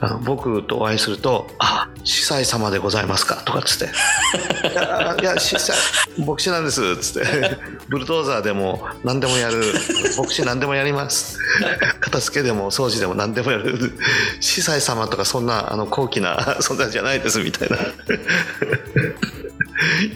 [0.00, 3.92] あの僕とお会いすると「あ司祭様でございますか」とかっつって
[4.72, 5.76] 「いやいや司祭
[6.24, 9.62] 牧師なんです」っつって「ブルドーザーでも何でもやる。
[10.16, 11.38] 牧師何でもやります」
[12.14, 13.92] 片付けでも掃除でも何でもやる
[14.40, 17.78] 司祭様とかそんなあの高貴な 存在じゃないですみたいな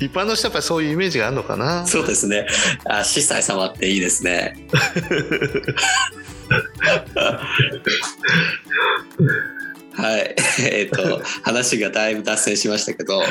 [0.01, 2.47] 一般の人はやっぱりそういうイメージがあるのかなそうですね。
[2.85, 4.57] あ、司祭様っていいですね。
[9.95, 10.37] はい。
[10.61, 13.19] えっ、と、話がだいぶ脱線しましたけど。
[13.19, 13.27] はい、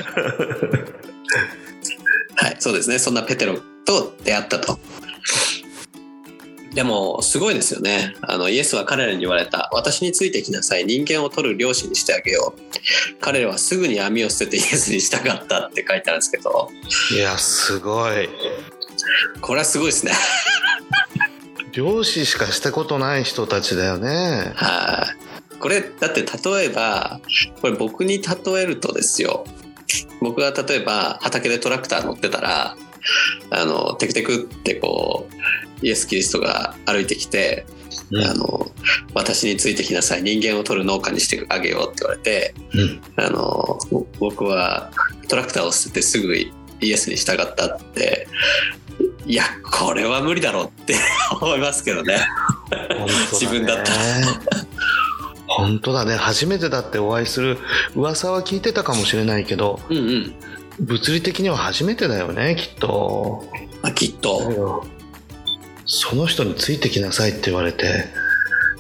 [2.59, 2.99] そうですね。
[2.99, 4.77] そんなペテロと出会ったと。
[6.77, 8.13] でも、すごいですよね。
[8.21, 9.67] あの、イエスは彼らに言われた。
[9.73, 10.85] 私についてきなさい。
[10.85, 12.61] 人間を取る漁師にしてあげよう。
[13.19, 16.69] 彼らはすぐに網を捨ててイエスに従ったって書いてあるんですけど、
[17.15, 18.29] いやすごい
[19.41, 20.11] これはすごいですね。
[21.73, 25.15] 漁師しかしたことない人たちだよねは
[25.55, 25.57] い。
[25.57, 27.21] これだって例えば
[27.59, 29.45] これ僕に例えるとですよ
[30.21, 32.75] 僕が例えば畑でトラクター乗ってたら
[33.49, 37.65] あのテクテクってこうイエス・キリストが歩いてきて、
[38.11, 38.23] うん。
[38.23, 38.71] あの
[39.13, 40.23] 私についてきなさい。
[40.23, 43.01] 人間を取る農家にしてあげようって言われてうん。
[43.17, 43.79] あの
[44.19, 44.91] 僕は
[45.27, 48.27] トラクターを捨ててすぐイエスに従ったって
[49.25, 50.95] いやこれは無理だろうって
[51.41, 52.19] 思いますけどね。
[53.31, 53.91] 自分だった
[55.47, 56.15] 本当だね。
[56.15, 57.57] 初めてだってお会いする
[57.95, 60.35] 噂は聞いてたかもしれないけどうんうん。
[60.79, 63.43] 物理的には初めてだよねきっと。
[63.81, 64.85] まあ、きっと
[65.87, 68.05] その人についてきなさいって言われて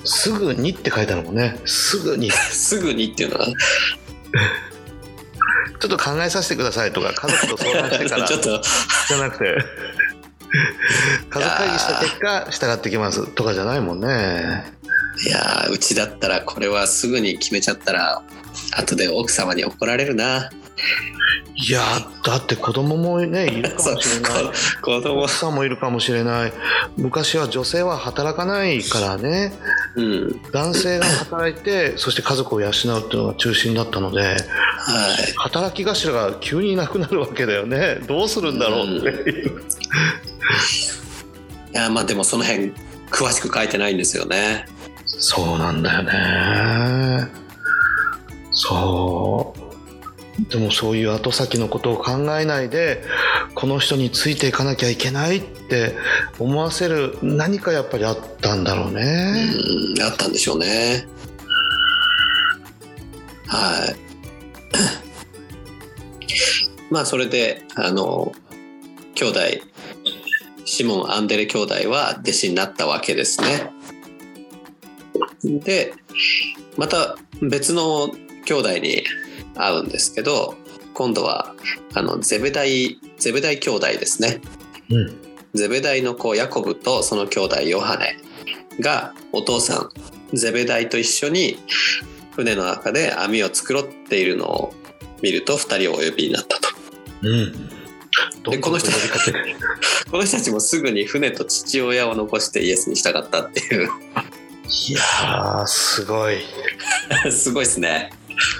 [0.03, 2.29] すぐにって書いてあるもんねすぐに。
[2.51, 3.47] すぐにっていうのは？
[5.79, 8.27] ちょっと考えさせてくださいとか家族と相談してから。
[8.27, 8.61] ちょっと。
[9.07, 9.57] じゃなくて
[11.29, 14.63] 家族会議した結果従ってきますとかじゃないもんね。
[15.25, 18.21] いやーうちだったらこれはすぐに決めちゃったら
[18.75, 20.49] 後で奥様に怒られるな
[21.59, 21.81] いや
[22.23, 24.43] だって子供もねいるかもしれない。
[24.81, 25.23] こ子供。
[25.23, 26.53] 奥さんもいるかもしれない。
[26.97, 29.53] 昔は女性は働かないからね。
[29.95, 30.41] うん。
[30.51, 34.37] 男性が働いてそして家族を養うっていうのが中心だったのではい。
[35.37, 38.01] 働き頭が急にいなくなるわけだよね。
[38.07, 39.61] どうするんだろうっていう、
[41.73, 42.71] いやまあでもその辺
[43.09, 44.67] 詳しく書いてないんですよね。
[45.07, 47.27] そうなんだよね。
[48.51, 49.66] そう
[50.39, 53.03] でもそういう後先のことを考えないで
[53.55, 55.95] この人についていかなきゃいけないって
[56.39, 59.01] 思わせる何かやっぱりあったんだろうね。
[59.95, 61.07] う、んあったんでしょうね。
[63.47, 63.95] はい。
[66.93, 68.31] まあそれであの
[69.15, 69.39] 兄弟
[70.65, 73.71] シモン・アンデレ兄弟は弟子になったわけですね。
[75.43, 75.93] で
[76.77, 78.11] また別の
[78.45, 79.03] 兄弟に
[79.57, 80.55] 会うんですけど
[80.93, 81.53] 今度は
[81.93, 84.41] あのゼベダイゼベダイ兄弟ですね。
[84.89, 85.27] うん。
[85.53, 88.17] ゼベダイの子ヤコブとその兄弟ヨハネ
[88.79, 89.89] がお父さ
[90.33, 91.57] んゼベダイと一緒に
[92.35, 94.73] 船の中で網を繕っているのを
[95.21, 96.69] 見ると2人をお呼びになったと。
[97.23, 97.53] うん。
[98.43, 98.87] どんどんこの人
[100.11, 103.89] この人たちもすぐに船と父親を残してイエスに従ったっていう。
[104.89, 106.37] いやーすごい。
[107.31, 108.11] すごいですね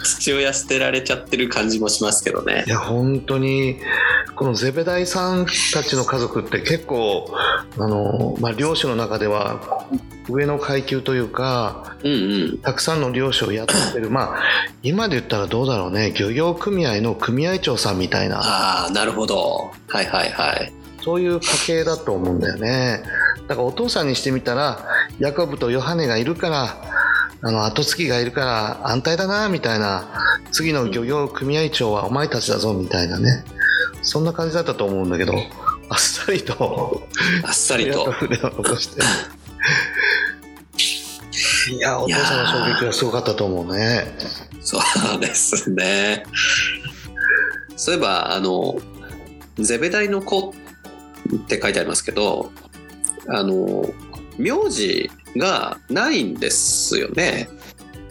[0.04, 2.63] 父親捨てられちゃってる感じもしますけどね。
[2.68, 3.78] いや本当に
[4.36, 7.32] このゼベダイさんたちの家族って結構
[7.78, 9.88] あの、まあ、漁師の中では
[10.30, 12.16] 上の階級というかうんう
[12.54, 12.58] ん。
[12.60, 14.10] たくさんの漁師をやってる。
[14.10, 14.40] まあ
[14.84, 16.13] 今で言ったらどうだろうね。
[16.18, 18.40] 漁業組合の組合長さんみたいな。
[18.40, 19.72] ああなるほど。
[19.88, 20.74] はいはいはい。
[21.04, 23.04] そういう家系だと思うんだよね。
[23.48, 24.86] だからお父さんにしてみたら
[25.20, 26.76] ヤコブとヨハネがいるから
[27.41, 30.08] あの後継ぎがいるから安泰だなみたいな
[30.52, 33.43] 次の漁業組合長はお前たちだぞみたいなね。
[34.02, 35.34] そんな感じだったと思うんだけど
[35.89, 37.08] あっさりと
[37.43, 38.12] あっさりと。
[38.12, 39.02] 船を残して。
[41.71, 44.06] いやお父さんの衝撃はすごかったと思うね。
[44.62, 44.78] そ
[45.15, 46.23] うですね。
[47.78, 48.76] そういえば、あの、
[49.58, 50.54] ゼベダイの子っ
[51.47, 52.52] て書いてありますけど、
[53.30, 53.86] あの、
[54.38, 57.50] 名字がないんですよね。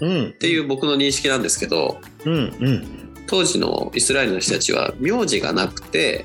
[0.00, 6.24] うんっていう僕の認識なんですけど、うんうん当時のイスラエルの人たちは名字がなくて、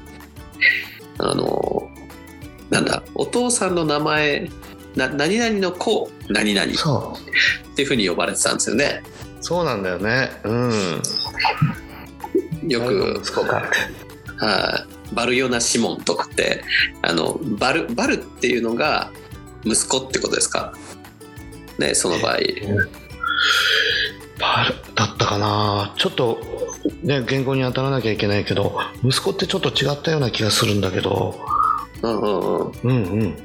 [1.18, 1.90] あの、
[2.70, 4.50] なんだ、お父さんの名前、
[4.96, 9.02] な何々の子、何々っていうふうに呼ばれてたんですよね。
[9.42, 10.30] そうなんだよね。
[10.44, 11.02] うん。
[12.70, 13.22] よく
[14.38, 15.16] はい。
[15.16, 16.64] バルヨナ・シモンとかって
[17.02, 19.12] あのバルバルっていうのが
[19.64, 20.74] 息子ってことですか？
[21.78, 22.38] ねその場合。
[24.40, 25.94] バルだったかな。
[25.98, 26.40] ちょっと
[27.04, 31.40] ね言語に当たらなきゃいけないけど息子ってちょっと違ったような気がするんだけど。
[32.02, 32.72] うんうんうん。
[32.84, 33.38] うんうん。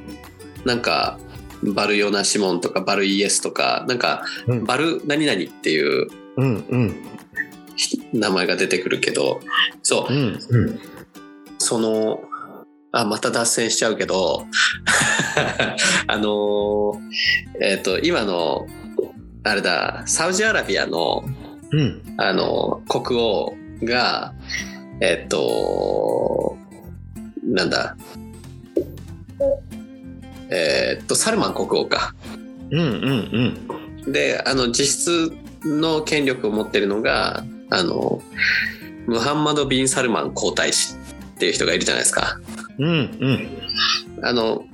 [0.65, 1.19] なんか
[1.63, 4.63] バルヨナ・シモンとかバルイエスとかなんかうん。
[4.63, 6.07] バル何々っていう
[8.13, 9.39] 名前が出てくるけど。
[9.83, 10.13] そう。
[10.13, 10.79] うんうん。
[11.59, 12.21] その
[12.91, 14.45] あまた脱線しちゃうけど
[16.07, 16.99] あのー
[17.61, 18.67] えっ、と今の
[19.43, 21.23] あれだサウジアラビアの
[21.71, 22.01] うん。
[22.17, 24.33] あの国王が
[25.01, 26.57] えっ、と
[27.43, 27.95] なんだ
[30.49, 32.15] えっ、とサルマン国王か。
[32.71, 33.65] うんうん
[34.05, 34.11] うん。
[34.11, 38.21] であの実質の権力を持ってるのがあの
[39.07, 40.95] ムハンマド・ビン・サルマン皇太子
[41.35, 42.39] っていう人がいるじゃないですか。
[42.79, 43.47] うんうん。
[44.21, 44.65] あの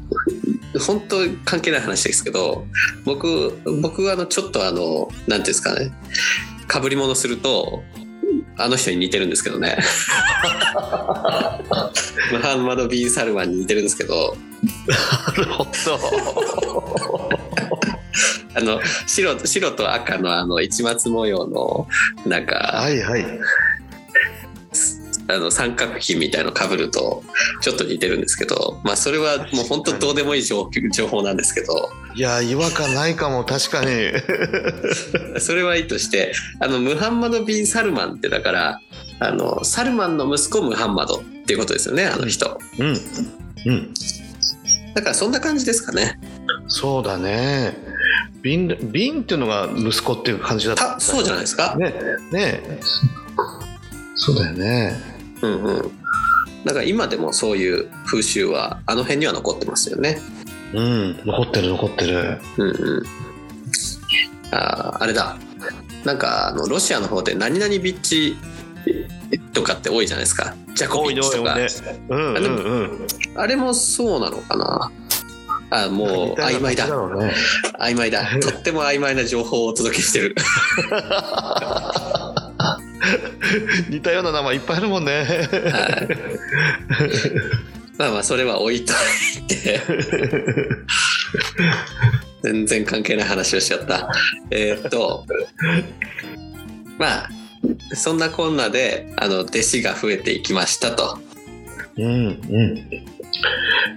[0.79, 2.65] 本当関係ない話ですけど
[3.05, 5.91] 僕僕はあのちょっとあのなんていうんですかね。
[6.67, 7.83] かぶり物すると
[8.57, 9.77] あの人に似てるんですけどね。
[12.31, 14.35] ムハンマド・ビン・サルマンに似てるんですけど。
[14.87, 15.69] なるほど。
[18.55, 21.87] あの白と白と赤のあの市松模様の
[22.25, 23.25] なんかはいはい
[25.27, 27.23] あの三角比みたいのかぶると
[27.61, 31.89] ちょっと似てるんですけどまあそれはもう本当どうでもいい情情報なんですけど。
[32.15, 34.11] いや違和感ないかも確かに。
[35.39, 38.79] それはいいとしてあのムハンマド・ビン・サルマンってだから
[39.19, 42.59] あのサルマンの息子ムハンマドっていうことですよねあの人。
[42.79, 42.87] うん。
[43.65, 43.93] うん。
[44.93, 46.19] だからそんな感じですかね。
[46.67, 47.77] そうだね。
[48.41, 51.75] ビンビンっていうのが息子っていう感じだったたそうじゃないですか。
[51.77, 51.93] ね
[52.31, 52.61] ね。
[54.15, 55.12] そうだよね
[55.43, 55.91] うんうん。
[56.65, 60.19] だから今でもそういう風習はあの辺には残ってますよね。
[60.73, 61.17] うん。
[61.25, 62.39] 残ってる残ってる。
[62.57, 63.03] うんうん。
[64.51, 65.37] あーあれだ。
[66.05, 68.35] なんかあのロシアの方で何々ビッチ
[69.53, 70.55] とかって多いじゃないですか。
[70.75, 71.67] ジャコビッチとか、ね。
[72.09, 73.07] うんうんうん。
[73.35, 74.91] あれもそうなのかな。
[75.69, 76.85] あもう曖昧だ。
[76.85, 77.33] ね。
[77.79, 78.23] 曖昧だ。
[78.39, 80.35] とっても曖昧な情報をお届けしてる
[83.89, 85.11] 似たような名前いっぱいあるもんね。
[85.21, 86.07] はい。
[87.97, 88.93] まあまあそれは置いと
[89.39, 89.81] いて。
[92.43, 94.09] 全然関係ない話をしちゃった。
[94.51, 95.25] えーっと。
[96.97, 97.29] まあ
[97.93, 101.19] そんなこんなであの弟子が増えていきましたと。
[101.97, 102.75] うんうん。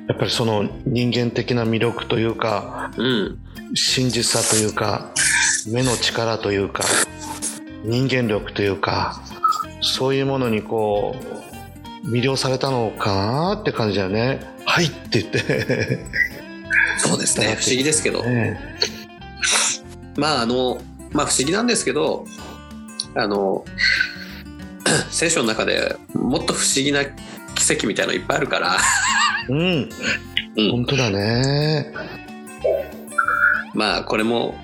[0.09, 3.39] やっぱりその人間的な魅力というかうん。
[3.75, 5.11] 真実さというか
[5.67, 6.85] 目の力というか
[7.85, 9.21] 人間力というか
[9.81, 11.17] そういうものにこ
[12.05, 15.99] う魅了されたのかなって感じだよね「はい」って言って。
[16.99, 17.57] そうですね。
[17.61, 18.23] 不思議ですけど。
[18.23, 18.59] ね。
[20.17, 20.81] まああの
[21.13, 22.25] まあ不思議なんですけど
[23.15, 23.65] あの
[25.11, 27.05] 聖書の中でもっと不思議な
[27.55, 28.79] 奇跡みたいのいっぱいあるから。
[29.49, 29.89] うん。
[30.57, 30.71] うん。
[30.71, 31.93] 本当だね。
[33.75, 34.59] まあこれも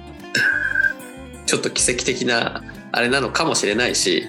[1.47, 4.27] ちょっと奇跡的なあれなのかもしれないし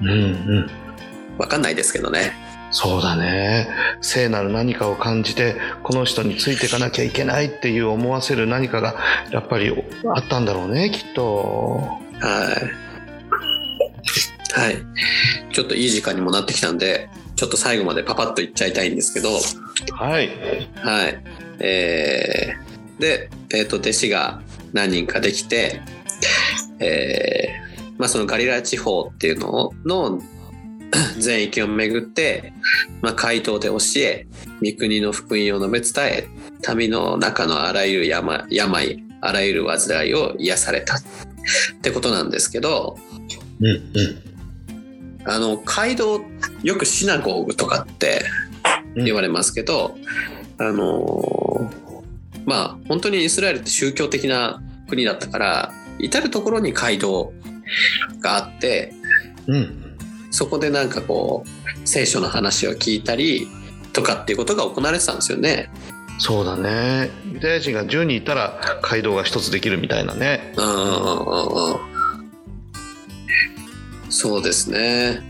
[0.00, 0.70] うんうん。
[1.38, 2.32] わかんないですけどね。
[2.70, 3.68] そうだね。
[4.00, 8.96] 聖なる何かを感じてこの人についていかなきゃいけないっていう思わせる何かが
[9.30, 9.72] やっぱり
[10.14, 11.78] あったんだろうねきっと。
[12.20, 12.56] は
[14.54, 14.60] い。
[14.60, 14.76] はい。
[15.52, 19.28] ちょっといい時間にもなってきたんでちょっと最後までパパッといっちゃいたいんですけど。
[19.94, 20.28] はい。
[20.76, 21.22] はい。
[21.60, 22.66] えー
[22.98, 24.40] で、えー、と弟子が
[24.72, 25.82] 何人かできて
[26.80, 27.65] えー
[27.98, 30.20] まあ、そのガリラ地方っていうのの
[31.18, 32.52] 全域を巡って、
[33.02, 34.26] まあ、街道で教え
[34.62, 36.28] 三国の福音を述べ伝
[36.68, 40.98] え民の中のあらゆる病病あらゆる患いを癒されたっ
[41.82, 42.96] てことなんですけど
[43.60, 44.26] うんうん。
[45.24, 46.20] あの街道
[46.62, 48.24] よくシナゴーグとかって
[48.94, 49.96] 言われますけど、
[50.58, 51.70] あの
[52.44, 57.32] まあ本当にイスラエルって宗教的な国だったから至る所に街道
[58.20, 58.92] があって
[59.46, 59.82] うん
[60.30, 63.48] そこでなんかこう聖書の話を聞いたり
[63.92, 65.70] とかっていうことが行われてたんですよね。
[66.18, 71.96] そうだねユダヤ人が10人いたら街道が一つできるみたいなねうんうんうんうんうん
[74.10, 75.20] そうですね。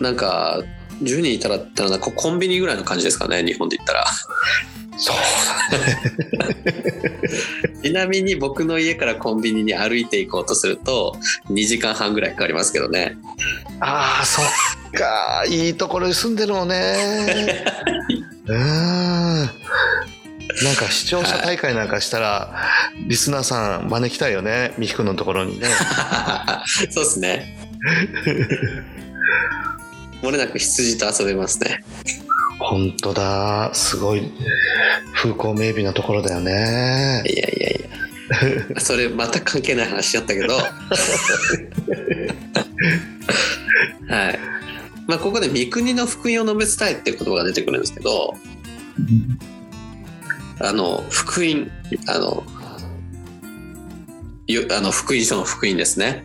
[0.00, 0.62] なんか
[1.02, 4.06] 10人いたらったらなんかコンビニぐらいの感じですかね日本で言ったら。
[5.00, 5.16] そう。
[7.82, 11.16] ちなみに僕の家からコンビニに歩いていこうとすると
[11.48, 13.16] 2時間半ぐらいかかりますけどね。
[13.80, 14.44] ああそっ
[14.92, 15.44] か。
[15.48, 17.64] いいところに住んでるのね。
[18.46, 19.50] うん。
[20.62, 22.54] なんか視聴者大会なんかしたら、
[23.06, 24.74] リスナーさん招きたいよね。
[24.78, 25.68] 美くんのところにね。
[26.90, 27.56] そうですね。
[30.22, 31.82] 漏れなく羊と遊べますね。
[32.58, 33.70] 本当だ。
[33.72, 34.30] すごい
[35.22, 37.80] 風光明媚なところだよねいやいやい
[38.74, 38.80] や。
[38.80, 40.54] それ全く関係ない話しちゃったけど。
[44.08, 44.38] はい。
[45.06, 48.34] まあここで三国の福音を述べ伝えっていう言葉が出てくるんですけど、
[50.60, 51.70] あの福音
[52.06, 52.44] あの
[54.46, 56.24] よあの福音書の福音ですね。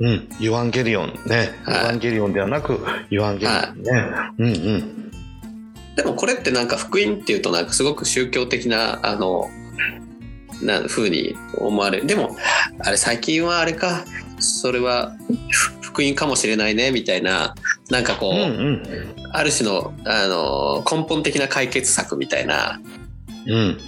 [0.00, 2.80] うんユワンゲリオンね、はいエヴァンゲリオンではなく
[3.10, 3.92] ユワンゲリオンね、
[4.38, 5.03] うんうん
[5.96, 9.48] でもこれってなんか福音っていうとなんかすごく宗教的なあの
[10.62, 12.36] な風に思われるでも
[12.80, 14.04] あれ最近はあれか
[14.38, 15.16] それは
[15.50, 17.54] ふ福音かもしれないねみたいな
[17.88, 18.40] なんかこう、うんう
[18.72, 22.80] んある種のあの根本的な解決策みたいな
[23.46, 23.78] うん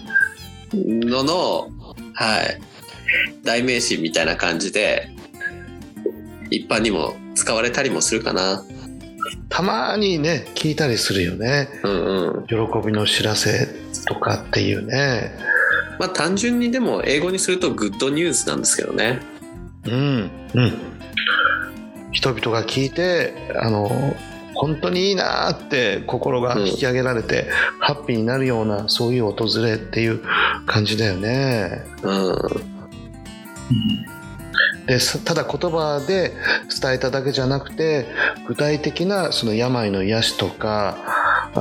[0.75, 1.71] のの、
[2.15, 2.61] はい、
[3.45, 5.09] 代名詞みたいな感じで
[6.51, 8.65] 一般にも使われたりもするかな。
[9.49, 11.69] たまにね聞いたりするよね。
[11.83, 12.55] うんうん、喜
[12.87, 13.69] びの知らせ
[14.07, 15.33] とかっていうね。
[15.99, 19.21] まあ単純にでも英語にするとグッドニュースなんですけどね。
[19.85, 20.79] うんうん。
[22.13, 24.15] 人々が聞いてあの
[24.55, 30.23] 本当にいいなーって心が引き上げられて、ハッピーになるようなそういう訪れっていう
[30.65, 31.85] 感じだよね。
[32.03, 32.37] うん
[34.87, 36.33] ですただ言葉で
[36.81, 38.07] 伝えただけじゃなくて
[38.47, 40.97] 具体的なその病の癒しとか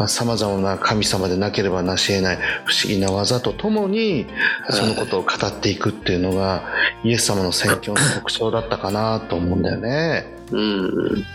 [0.07, 4.27] さまざまな神様でなければなし得ない不思議な技とともに
[4.69, 6.63] そのことを語っていくっていうのが
[7.03, 10.25] イエス様の宣教の特徴だったかなと思うんだよね。
[10.51, 11.25] うん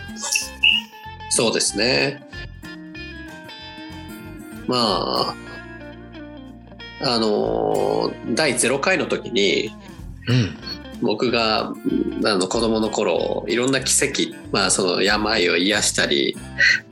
[1.29, 2.21] そうですね。
[4.67, 5.35] まあ、
[7.03, 9.75] あの、第0回の時に、
[10.27, 10.70] うん
[11.01, 11.73] 僕が
[12.25, 16.37] あの子供の頃いろんな奇跡、まあ、その病を癒したり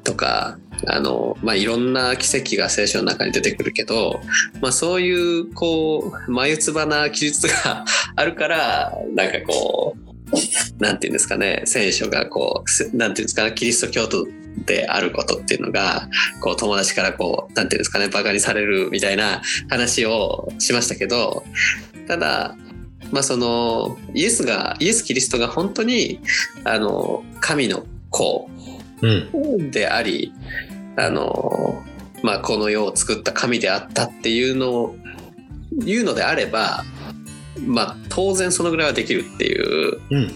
[0.03, 0.57] とか
[0.87, 4.19] あの、まあ、いろんな奇跡が聖書の中に出てくるけど、
[4.61, 7.85] まあ、そういうこう眉唾な記述が
[8.15, 14.27] あるからなんかこうなんていうんですかね聖書がこうなんていうんですかねキリスト教徒
[14.65, 16.07] であることっていうのが
[16.41, 21.43] こう友達からこうなんていうんですかねバカにされるみたいな話をしましたけど
[22.07, 22.55] ただ
[23.11, 26.19] まあそのイエスがイエス・キリストが本当に
[26.63, 28.49] あの神の子
[29.01, 29.71] うん。
[29.71, 30.33] であり
[30.97, 31.83] あの、
[32.23, 34.95] まあ、この世を作った神であったっていうのを
[35.71, 36.83] 言うのであれば、
[37.65, 40.01] まあ、当然そのぐらいはできるっていう。
[40.09, 40.31] うん。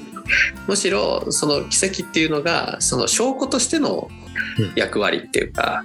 [0.67, 4.07] むしろその奇跡っていうのがその証拠としての
[4.75, 5.83] 役割っていうか、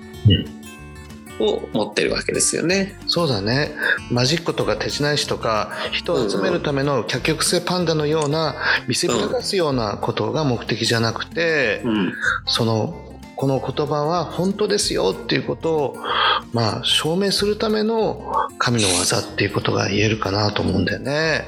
[1.40, 2.98] を持ってるわけですよね。
[3.06, 3.72] そうだね。
[4.10, 12.12] マジックとか手品師とか人を集めるための客曲性パンダのような見せびらかすようなことが目的じゃなくて、うん。
[12.46, 15.96] そのこの言葉は本当ですよっていうことを、
[16.52, 21.44] まあ、証明するための神の技っていうことが言えるかなと思うんだよね。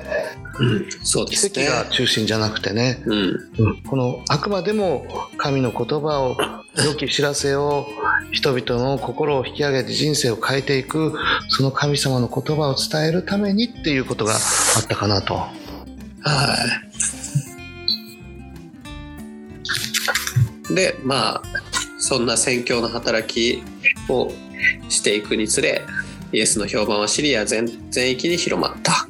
[0.60, 1.42] うん、そうでね。
[1.42, 3.12] 跡が中心じゃなくてね、うん
[3.58, 5.04] うんこのあくまでも
[5.36, 6.36] 神の言葉を
[6.86, 7.88] 良き知らせを
[8.30, 11.14] 人々の心を引き上げて人生を変えていく
[11.48, 15.34] その神様の言葉を伝えるためにっていうことがあったかなと。
[15.34, 15.50] は
[20.70, 20.74] い。
[20.74, 21.42] で、まあ、
[22.00, 23.62] そんな宣教の働き
[24.08, 24.32] を
[24.88, 25.82] していくにつれ、
[26.32, 29.06] イエスの評判はシリア全域に広まった。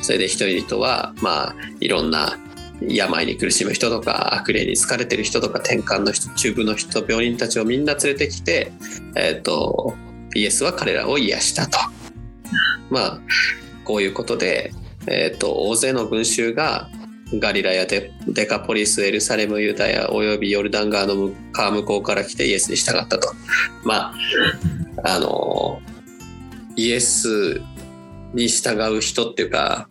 [0.00, 2.38] それで人々は、まあ、いろんな
[2.80, 8.72] 病に苦しむ人とか、悪霊に疲れてる人とか、転換の人、中部の人、病人たちをみんな連れてきて、
[9.16, 9.94] えっ、と、
[10.34, 11.78] イエスは彼らを癒したと。
[12.90, 13.20] まあ、
[13.84, 14.72] こういうことで、
[15.06, 16.88] えっ、と、大勢の群衆が
[17.34, 23.32] ガリラやデデカポリス、エルサレム、ユダヤおよびヨルダン川の川向こうから来てイエスに従ったと。
[23.84, 24.14] まあ、
[25.04, 25.80] あの、
[26.76, 27.60] イエス
[28.34, 29.88] に従う人っていうか、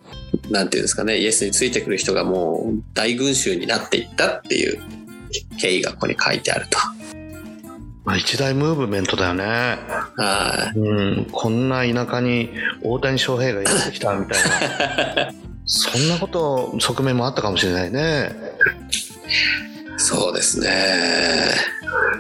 [0.49, 4.81] なんていうんですかね、イエスについてくる人がもう大群衆になっていったっていう
[5.59, 6.77] 経緯がここに書いてあると。
[8.05, 9.43] まあ、一大ムーブメントだよね。
[9.45, 12.49] はうん、こんな田舎に
[12.81, 15.33] 大谷翔平がやってきたみたいな。
[15.69, 18.31] そんなこと、側面もあったかもしれないね。
[18.91, 19.99] い。
[19.99, 20.69] そうですね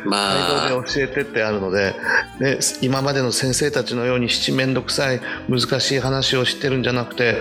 [0.05, 1.95] まあで教えてってあるので、
[2.39, 7.37] ね、今までの先生たちのように七面倒くさい難しい話を知ってるんじゃなくて、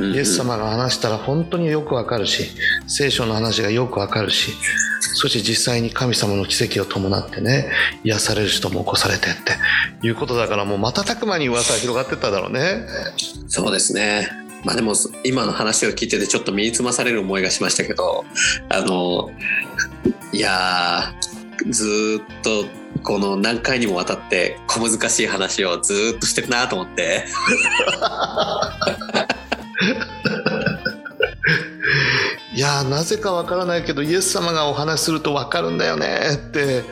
[0.00, 2.50] うんうんイエス様が話したら本当によくわかるし
[2.86, 4.52] 聖書の話がよくわかるし
[5.00, 7.70] そして実際に神様の奇跡を伴ってね
[8.02, 9.34] 癒される人も起こされてっ
[10.00, 12.86] ていうことだからもう瞬く間に噂は広がってっただろうね。
[13.48, 14.42] そうですね。
[14.64, 14.94] まあでも
[15.24, 18.24] 今の話を聞いててちょっと身につまされる思いがしましたけど
[18.68, 19.30] あの
[20.32, 21.14] いや
[21.68, 22.64] ずっと
[23.02, 27.24] この何回にもわたって小難しい話をずっとしてるなと思って。
[32.54, 36.82] いやーなぜかわからないけどイエス様がお話しするとわかるんだよねって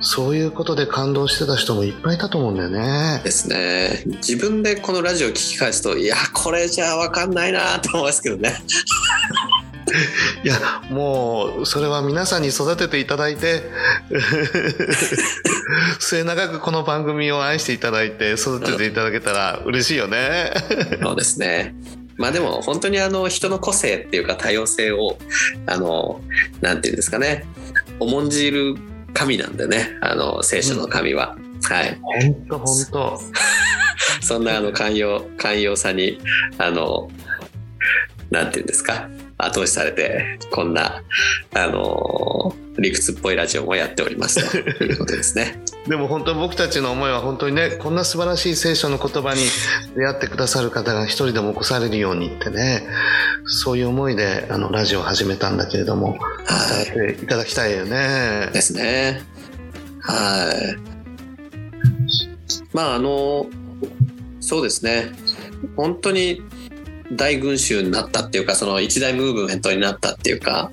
[0.00, 3.20] そういうことで感動してた人もいっぱいいたと思うんだよね。
[3.22, 8.56] ですね自分でこのラジオ聞き返すといやこれじゃわかんないなと思いますけどね
[10.42, 13.62] いやもうそれは皆さんに育てていただいて
[16.00, 20.52] 末永くこの番組を愛していただいて育てていただけたら嬉しいよね。
[21.00, 21.74] そうですね。
[22.20, 25.16] まあでも本当にあの人の個性っていうか多様性を
[25.64, 26.20] あの
[26.60, 27.46] なんていうんですかね。
[27.98, 28.76] 重んじる
[29.14, 29.96] 神なんでね。
[30.02, 31.98] あの聖書の神は、はい。
[32.02, 33.20] 本当本当。
[34.20, 36.18] そんなあの寛容寛容さに
[36.58, 37.10] あの
[38.30, 39.08] なんていうんですか
[39.44, 41.02] 後押しされてこんな
[41.54, 45.62] あの理屈っぽいラジオもやっておりますということですね。
[45.86, 49.42] でも本当僕たちの思いは本当にねこんな素晴らしい聖書の言葉に
[49.96, 52.86] 出会ってくださる方が一人でも起こされるようにってね
[53.46, 58.50] そういう思いであのラジオを始めたんだけれどもはい伝えていただきたいよね。
[58.52, 59.22] ですね。
[60.00, 60.90] はい。
[62.72, 63.46] まああの
[64.40, 65.12] そうですね。
[65.76, 66.42] 本当に
[67.12, 70.70] 大群衆になったっていうかその一大ムーブメントになったっていうか、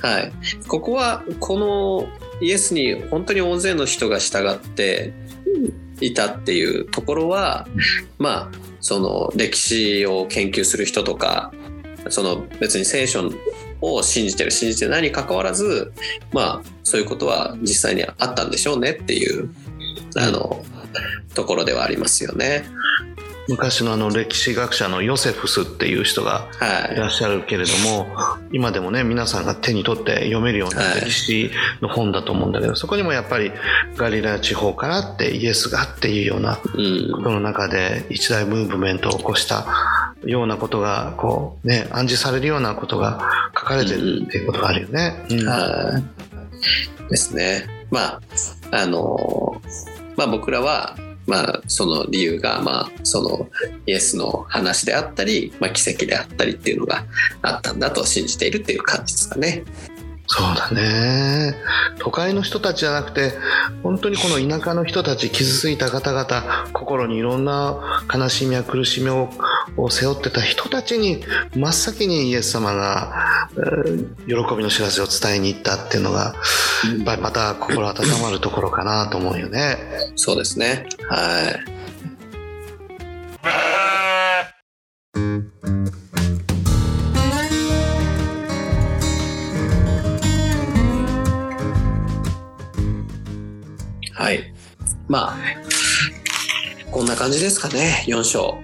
[0.00, 0.32] はい。
[0.66, 2.08] ここはこの
[2.40, 5.12] イエスに本当に大勢の人が従って
[6.00, 7.66] いたっていうところは、
[8.18, 11.52] まあその歴史を研究する人とか
[12.10, 13.30] その別に聖書
[13.80, 15.92] を信じてる信じてないに関わらず
[16.32, 19.50] まあそういうことは実際にあったんでしょうねっていう
[20.16, 20.64] あの
[21.34, 22.64] ところではありますよね。
[23.48, 26.48] 昔のあの歴史学者のヨセフスっていう人が
[26.92, 28.06] いらはっしゃるけれども
[28.52, 33.52] 今でもね皆さんが手に取って読めるようなはい歴史の本だと思うんだけどそこにもやっぱり
[33.96, 36.58] ガリラヤ地方からってイエスがっていうような。
[37.18, 39.66] ことの中で一大ムーブメントを起こした
[40.24, 45.26] ようなことがこうね暗示されるようなことが書かれてるっていうことがあるよね。
[45.30, 46.00] うんは
[47.06, 47.10] い。
[47.10, 47.66] ですね。
[47.90, 48.20] まあ
[48.70, 49.60] あの
[50.16, 50.96] まあ僕らは
[51.28, 53.48] まあその理由がまあその
[53.86, 57.04] イエスの話であったり、まあ奇跡であったりっていうのが
[57.42, 59.62] あったんだと信じているっていう感じですかね。
[60.28, 61.54] そうだね
[61.98, 63.32] 都会の人たちじゃなくて
[63.82, 69.30] 本当にこの田舎の人たち傷ついた方々心にいろんな悲しみや苦しみを
[69.76, 71.22] を背負ってた人たちに
[71.54, 73.12] 真っ先にイエス様が、
[73.56, 76.34] えー喜びの知らせを伝えに行ったっていうのが
[76.96, 79.78] やっぱりまた心温まるところかなと思うよね。
[80.16, 80.86] そうですね。
[81.08, 81.78] はい。
[94.18, 94.52] はい。
[95.06, 95.36] まあ、
[96.90, 98.58] こんな感じですかね、4章。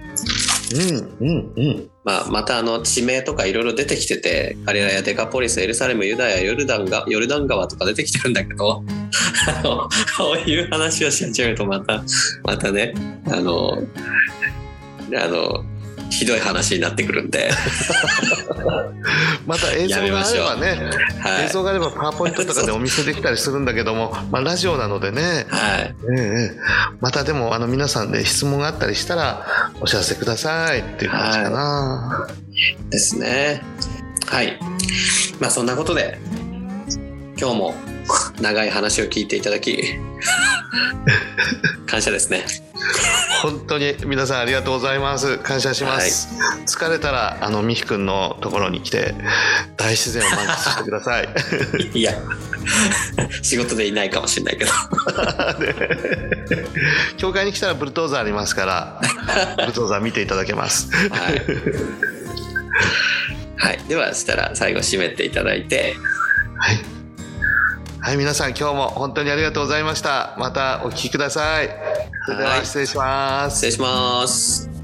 [0.73, 8.83] うんうんうんまあ、またあの地名とかいろいろ出てきててガリラヤデカポリスエルサレムユダヤヨルダンがヨルダン川とか出てきてるんだけど
[9.47, 12.03] あのこういう話をし始めるとまた
[12.43, 12.93] またね
[13.27, 13.77] あの
[15.15, 15.65] あの
[16.09, 17.51] ひどい話になってくるんで、
[19.45, 20.67] また映像があればね
[21.19, 21.45] はい。
[21.45, 26.59] 映像があればパワーポイントとかでお見せできたりするんだけども、 まあ、ラジオなのでね、はい、ええええ。
[27.01, 29.45] またでもあの皆さんで質問があったりしたら
[29.81, 32.27] お知らせくださいっていう感じかな、
[32.89, 33.61] ですね。
[34.27, 34.59] はい。
[35.39, 36.19] まあそんなことで
[37.37, 37.75] 今日も
[38.39, 39.95] 長い話を聞いていただき
[41.87, 42.45] 感謝ですね。
[43.41, 45.37] 本当に皆さんありがとうございます。
[45.37, 46.27] 感謝します、
[46.65, 49.13] 疲れたらあのミヒ君のところに来て
[49.77, 51.29] 大自然を満喫してください。
[51.93, 52.13] いや
[53.41, 54.71] 仕事でいないかもしれないけど。
[57.17, 58.99] 教会に来たらブルドーザーありますから
[59.57, 60.89] ブルドーザー見ていただけます。
[60.91, 61.41] はい、
[63.57, 65.95] はい、ではそしたら最後締めていただいて。
[66.57, 67.04] はい
[68.05, 70.35] はい皆さん今日も本当にありがとうございました。
[70.37, 71.69] またお聞きください。
[72.27, 72.65] それでははい。
[72.67, 73.55] 失礼します。
[73.55, 74.74] 失礼します